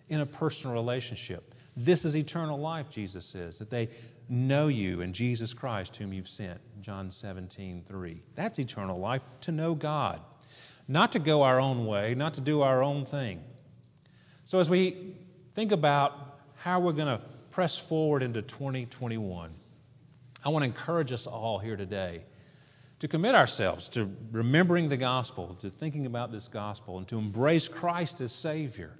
in 0.09 0.21
a 0.21 0.25
personal 0.25 0.75
relationship. 0.75 1.50
This 1.75 2.05
is 2.05 2.15
eternal 2.15 2.59
life, 2.59 2.87
Jesus 2.91 3.25
says, 3.25 3.57
that 3.59 3.69
they 3.69 3.89
know 4.27 4.67
you 4.67 5.01
and 5.01 5.13
Jesus 5.13 5.53
Christ, 5.53 5.95
whom 5.95 6.13
you've 6.13 6.27
sent. 6.27 6.59
John 6.81 7.11
17, 7.11 7.83
3. 7.87 8.21
That's 8.35 8.59
eternal 8.59 8.99
life, 8.99 9.21
to 9.41 9.51
know 9.51 9.75
God. 9.75 10.19
Not 10.87 11.13
to 11.13 11.19
go 11.19 11.43
our 11.43 11.59
own 11.59 11.85
way, 11.85 12.15
not 12.15 12.33
to 12.35 12.41
do 12.41 12.61
our 12.61 12.83
own 12.83 13.05
thing. 13.05 13.41
So 14.45 14.59
as 14.59 14.69
we 14.69 15.15
think 15.55 15.71
about 15.71 16.13
how 16.55 16.79
we're 16.79 16.93
going 16.93 17.07
to 17.07 17.21
press 17.51 17.81
forward 17.89 18.23
into 18.23 18.41
2021. 18.41 19.51
I 20.43 20.49
want 20.49 20.63
to 20.63 20.67
encourage 20.67 21.11
us 21.11 21.27
all 21.27 21.59
here 21.59 21.75
today 21.75 22.23
to 22.99 23.07
commit 23.07 23.35
ourselves 23.35 23.89
to 23.89 24.09
remembering 24.31 24.89
the 24.89 24.97
gospel, 24.97 25.57
to 25.61 25.71
thinking 25.71 26.05
about 26.05 26.31
this 26.31 26.47
gospel, 26.47 26.97
and 26.97 27.07
to 27.07 27.17
embrace 27.17 27.67
Christ 27.67 28.21
as 28.21 28.31
Savior, 28.31 28.91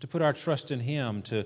to 0.00 0.06
put 0.06 0.22
our 0.22 0.32
trust 0.32 0.70
in 0.70 0.80
Him, 0.80 1.22
to, 1.22 1.44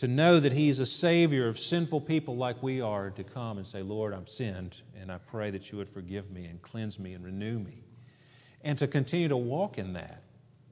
to 0.00 0.08
know 0.08 0.40
that 0.40 0.52
He's 0.52 0.78
a 0.78 0.86
Savior 0.86 1.46
of 1.46 1.58
sinful 1.58 2.00
people 2.00 2.34
like 2.34 2.62
we 2.62 2.80
are, 2.80 3.10
to 3.10 3.22
come 3.22 3.58
and 3.58 3.66
say, 3.66 3.82
Lord, 3.82 4.14
I'm 4.14 4.26
sinned, 4.26 4.76
and 4.98 5.12
I 5.12 5.18
pray 5.18 5.50
that 5.50 5.70
you 5.70 5.76
would 5.76 5.90
forgive 5.90 6.30
me 6.30 6.46
and 6.46 6.62
cleanse 6.62 6.98
me 6.98 7.12
and 7.12 7.22
renew 7.22 7.58
me. 7.58 7.84
And 8.62 8.78
to 8.78 8.86
continue 8.86 9.28
to 9.28 9.36
walk 9.36 9.76
in 9.76 9.92
that, 9.92 10.22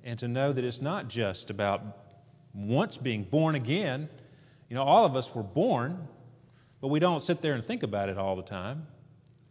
and 0.03 0.19
to 0.21 0.29
know 0.29 0.55
that 0.55 0.65
it's 0.65 0.81
not 0.81 1.09
just 1.09 1.51
about 1.51 1.83
once 2.55 2.97
being 2.97 3.23
born 3.23 3.55
again. 3.55 4.09
You 4.71 4.77
know, 4.77 4.83
all 4.83 5.05
of 5.05 5.15
us 5.15 5.29
were 5.35 5.43
born, 5.43 6.09
but 6.81 6.89
we 6.89 6.99
don't 6.99 7.23
sit 7.23 7.43
there 7.43 7.53
and 7.53 7.63
think 7.63 7.83
about 7.83 8.09
it 8.09 8.17
all 8.17 8.35
the 8.35 8.43
time. 8.43 8.87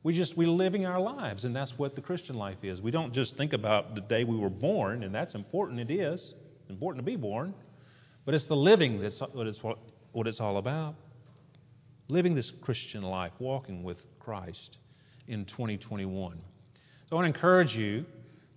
We 0.01 0.15
just 0.15 0.35
we're 0.35 0.47
living 0.47 0.87
our 0.87 0.99
lives, 0.99 1.45
and 1.45 1.55
that's 1.55 1.77
what 1.77 1.93
the 1.93 2.01
Christian 2.01 2.35
life 2.35 2.63
is. 2.63 2.81
We 2.81 2.89
don't 2.89 3.13
just 3.13 3.37
think 3.37 3.53
about 3.53 3.93
the 3.93 4.01
day 4.01 4.23
we 4.23 4.37
were 4.37 4.49
born, 4.49 5.03
and 5.03 5.13
that's 5.13 5.35
important. 5.35 5.79
It 5.79 5.91
is 5.93 6.33
it's 6.61 6.69
important 6.71 7.05
to 7.05 7.11
be 7.11 7.15
born, 7.15 7.53
but 8.27 8.35
it's 8.35 8.45
the 8.47 8.55
living 8.57 8.99
that's 8.99 9.21
what 9.31 9.47
it's 9.47 9.59
what 10.11 10.27
it's 10.27 10.41
all 10.41 10.57
about. 10.57 10.95
Living 12.09 12.35
this 12.35 12.51
Christian 12.61 13.01
life, 13.01 13.31
walking 13.39 13.83
with 13.83 13.99
Christ 14.19 14.79
in 15.29 15.45
2021. 15.45 16.33
So 16.33 16.39
I 17.09 17.15
want 17.15 17.23
to 17.23 17.33
encourage 17.33 17.73
you 17.73 18.03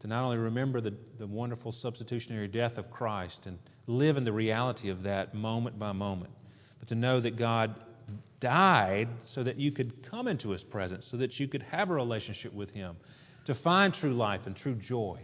to 0.01 0.09
not 0.09 0.25
only 0.25 0.39
remember 0.39 0.81
the, 0.81 0.95
the 1.21 1.27
wonderful 1.29 1.71
substitutionary 1.71 2.49
death 2.49 2.79
of 2.79 2.91
Christ 2.91 3.47
and 3.47 3.61
live 3.87 4.17
in 4.17 4.25
the 4.25 4.33
reality 4.33 4.89
of 4.89 5.05
that 5.05 5.35
moment 5.35 5.79
by 5.79 5.93
moment, 5.93 6.33
but 6.81 6.89
to 6.89 6.97
know 6.97 7.21
that 7.21 7.37
God 7.37 7.77
died 8.41 9.09
so 9.23 9.45
that 9.45 9.57
you 9.57 9.71
could 9.71 10.05
come 10.11 10.27
into 10.27 10.51
His 10.51 10.65
presence, 10.65 11.07
so 11.09 11.17
that 11.19 11.39
you 11.39 11.47
could 11.47 11.63
have 11.63 11.91
a 11.91 11.95
relationship 11.95 12.53
with 12.53 12.71
Him, 12.71 12.97
to 13.45 13.55
find 13.55 13.95
true 13.95 14.15
life 14.15 14.41
and 14.47 14.57
true 14.57 14.75
joy 14.75 15.21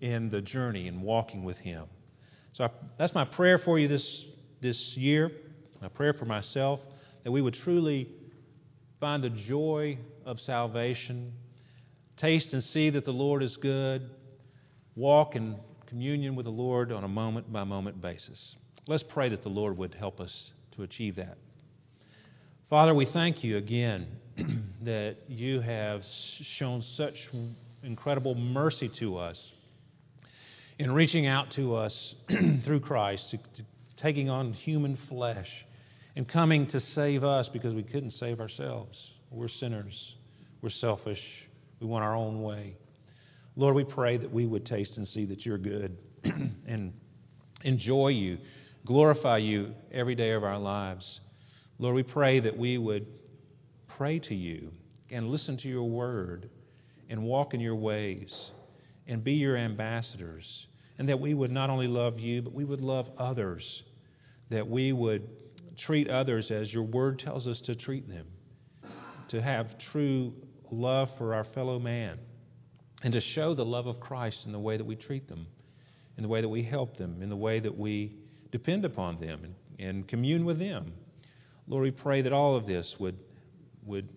in 0.00 0.30
the 0.30 0.40
journey 0.40 0.88
and 0.88 1.02
walking 1.02 1.44
with 1.44 1.58
Him. 1.58 1.84
So 2.52 2.64
I, 2.64 2.70
that's 2.98 3.14
my 3.14 3.24
prayer 3.24 3.58
for 3.58 3.78
you 3.78 3.88
this, 3.88 4.24
this 4.60 4.96
year, 4.96 5.30
my 5.80 5.88
prayer 5.88 6.12
for 6.12 6.24
myself, 6.24 6.80
that 7.24 7.30
we 7.30 7.40
would 7.40 7.54
truly 7.54 8.08
find 9.00 9.24
the 9.24 9.30
joy 9.30 9.98
of 10.26 10.40
salvation 10.40 11.32
Taste 12.22 12.52
and 12.52 12.62
see 12.62 12.90
that 12.90 13.04
the 13.04 13.12
Lord 13.12 13.42
is 13.42 13.56
good. 13.56 14.08
Walk 14.94 15.34
in 15.34 15.56
communion 15.86 16.36
with 16.36 16.44
the 16.44 16.52
Lord 16.52 16.92
on 16.92 17.02
a 17.02 17.08
moment 17.08 17.52
by 17.52 17.64
moment 17.64 18.00
basis. 18.00 18.54
Let's 18.86 19.02
pray 19.02 19.28
that 19.30 19.42
the 19.42 19.48
Lord 19.48 19.76
would 19.78 19.94
help 19.94 20.20
us 20.20 20.52
to 20.76 20.84
achieve 20.84 21.16
that. 21.16 21.36
Father, 22.70 22.94
we 22.94 23.06
thank 23.06 23.42
you 23.42 23.56
again 23.56 24.06
that 24.82 25.16
you 25.26 25.60
have 25.60 26.04
shown 26.04 26.82
such 26.82 27.28
incredible 27.82 28.36
mercy 28.36 28.88
to 28.88 29.16
us 29.18 29.40
in 30.78 30.92
reaching 30.92 31.26
out 31.26 31.50
to 31.52 31.74
us 31.74 32.14
through 32.64 32.80
Christ, 32.80 33.30
to, 33.30 33.36
to 33.36 33.64
taking 33.96 34.28
on 34.28 34.52
human 34.52 34.96
flesh 35.08 35.50
and 36.16 36.28
coming 36.28 36.66
to 36.68 36.80
save 36.80 37.24
us 37.24 37.48
because 37.48 37.74
we 37.74 37.82
couldn't 37.82 38.10
save 38.12 38.40
ourselves. 38.40 39.12
We're 39.30 39.48
sinners, 39.48 40.16
we're 40.60 40.70
selfish, 40.70 41.22
we 41.80 41.86
want 41.86 42.04
our 42.04 42.14
own 42.14 42.42
way. 42.42 42.76
Lord, 43.56 43.74
we 43.74 43.84
pray 43.84 44.16
that 44.16 44.32
we 44.32 44.46
would 44.46 44.64
taste 44.64 44.96
and 44.96 45.06
see 45.06 45.24
that 45.26 45.44
you're 45.44 45.58
good 45.58 45.96
and 46.24 46.92
enjoy 47.62 48.08
you, 48.08 48.38
glorify 48.86 49.38
you 49.38 49.74
every 49.90 50.14
day 50.14 50.32
of 50.32 50.42
our 50.44 50.58
lives. 50.58 51.20
Lord, 51.78 51.94
we 51.94 52.02
pray 52.02 52.40
that 52.40 52.56
we 52.56 52.78
would 52.78 53.06
pray 53.88 54.18
to 54.20 54.34
you 54.34 54.70
and 55.10 55.28
listen 55.28 55.56
to 55.58 55.68
your 55.68 55.84
word 55.84 56.48
and 57.08 57.22
walk 57.22 57.54
in 57.54 57.60
your 57.60 57.74
ways 57.74 58.50
and 59.06 59.22
be 59.22 59.34
your 59.34 59.56
ambassadors. 59.56 60.66
And 60.98 61.08
that 61.08 61.20
we 61.20 61.34
would 61.34 61.50
not 61.50 61.70
only 61.70 61.88
love 61.88 62.18
you, 62.18 62.42
but 62.42 62.52
we 62.52 62.64
would 62.64 62.80
love 62.80 63.10
others. 63.18 63.82
That 64.50 64.68
we 64.68 64.92
would 64.92 65.28
treat 65.76 66.08
others 66.08 66.50
as 66.50 66.72
your 66.72 66.84
word 66.84 67.18
tells 67.18 67.46
us 67.46 67.60
to 67.62 67.74
treat 67.74 68.08
them. 68.08 68.26
To 69.28 69.40
have 69.40 69.78
true 69.78 70.34
love 70.70 71.10
for 71.18 71.34
our 71.34 71.44
fellow 71.44 71.78
man 71.78 72.18
and 73.02 73.12
to 73.12 73.20
show 73.20 73.54
the 73.54 73.64
love 73.64 73.86
of 73.86 74.00
Christ 74.00 74.46
in 74.46 74.52
the 74.52 74.58
way 74.58 74.76
that 74.76 74.84
we 74.84 74.96
treat 74.96 75.28
them, 75.28 75.46
in 76.16 76.22
the 76.22 76.28
way 76.28 76.40
that 76.40 76.48
we 76.48 76.62
help 76.62 76.96
them, 76.96 77.22
in 77.22 77.28
the 77.28 77.36
way 77.36 77.58
that 77.58 77.76
we 77.76 78.16
depend 78.50 78.84
upon 78.84 79.18
them 79.18 79.40
and, 79.44 79.54
and 79.78 80.08
commune 80.08 80.44
with 80.44 80.58
them. 80.58 80.92
Lord, 81.66 81.82
we 81.82 81.90
pray 81.90 82.22
that 82.22 82.32
all 82.32 82.56
of 82.56 82.66
this 82.66 82.94
would, 82.98 83.18
would, 83.84 84.08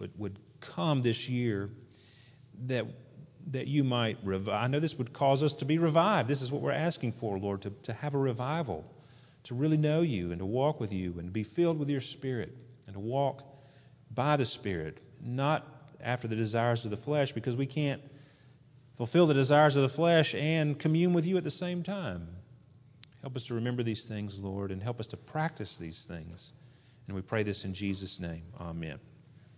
would, 0.00 0.12
would 0.18 0.38
come 0.60 1.02
this 1.02 1.28
year, 1.28 1.70
that, 2.66 2.84
that 3.52 3.66
you 3.66 3.84
might 3.84 4.18
revive. 4.24 4.54
I 4.54 4.66
know 4.66 4.80
this 4.80 4.94
would 4.94 5.12
cause 5.12 5.42
us 5.42 5.52
to 5.54 5.64
be 5.64 5.78
revived. 5.78 6.28
This 6.28 6.42
is 6.42 6.52
what 6.52 6.62
we're 6.62 6.72
asking 6.72 7.14
for, 7.20 7.38
Lord, 7.38 7.62
to, 7.62 7.70
to 7.84 7.92
have 7.92 8.14
a 8.14 8.18
revival, 8.18 8.84
to 9.44 9.54
really 9.54 9.76
know 9.76 10.02
you 10.02 10.30
and 10.30 10.38
to 10.40 10.46
walk 10.46 10.80
with 10.80 10.92
you 10.92 11.14
and 11.18 11.32
be 11.32 11.44
filled 11.44 11.78
with 11.78 11.88
your 11.88 12.00
Spirit 12.00 12.52
and 12.86 12.94
to 12.94 13.00
walk 13.00 13.42
by 14.14 14.36
the 14.36 14.46
Spirit 14.46 14.98
not 15.20 15.66
after 16.00 16.28
the 16.28 16.36
desires 16.36 16.84
of 16.84 16.90
the 16.90 16.96
flesh, 16.98 17.32
because 17.32 17.56
we 17.56 17.66
can't 17.66 18.00
fulfill 18.96 19.26
the 19.26 19.34
desires 19.34 19.76
of 19.76 19.82
the 19.82 19.96
flesh 19.96 20.34
and 20.34 20.78
commune 20.78 21.12
with 21.12 21.24
you 21.24 21.36
at 21.36 21.44
the 21.44 21.50
same 21.50 21.82
time. 21.82 22.28
Help 23.20 23.34
us 23.36 23.44
to 23.44 23.54
remember 23.54 23.82
these 23.82 24.04
things, 24.04 24.38
Lord, 24.38 24.70
and 24.70 24.82
help 24.82 25.00
us 25.00 25.08
to 25.08 25.16
practice 25.16 25.76
these 25.80 26.04
things 26.06 26.52
And 27.08 27.16
we 27.16 27.22
pray 27.22 27.42
this 27.42 27.64
in 27.64 27.74
Jesus' 27.74 28.20
name. 28.20 28.44
Amen. 28.60 28.98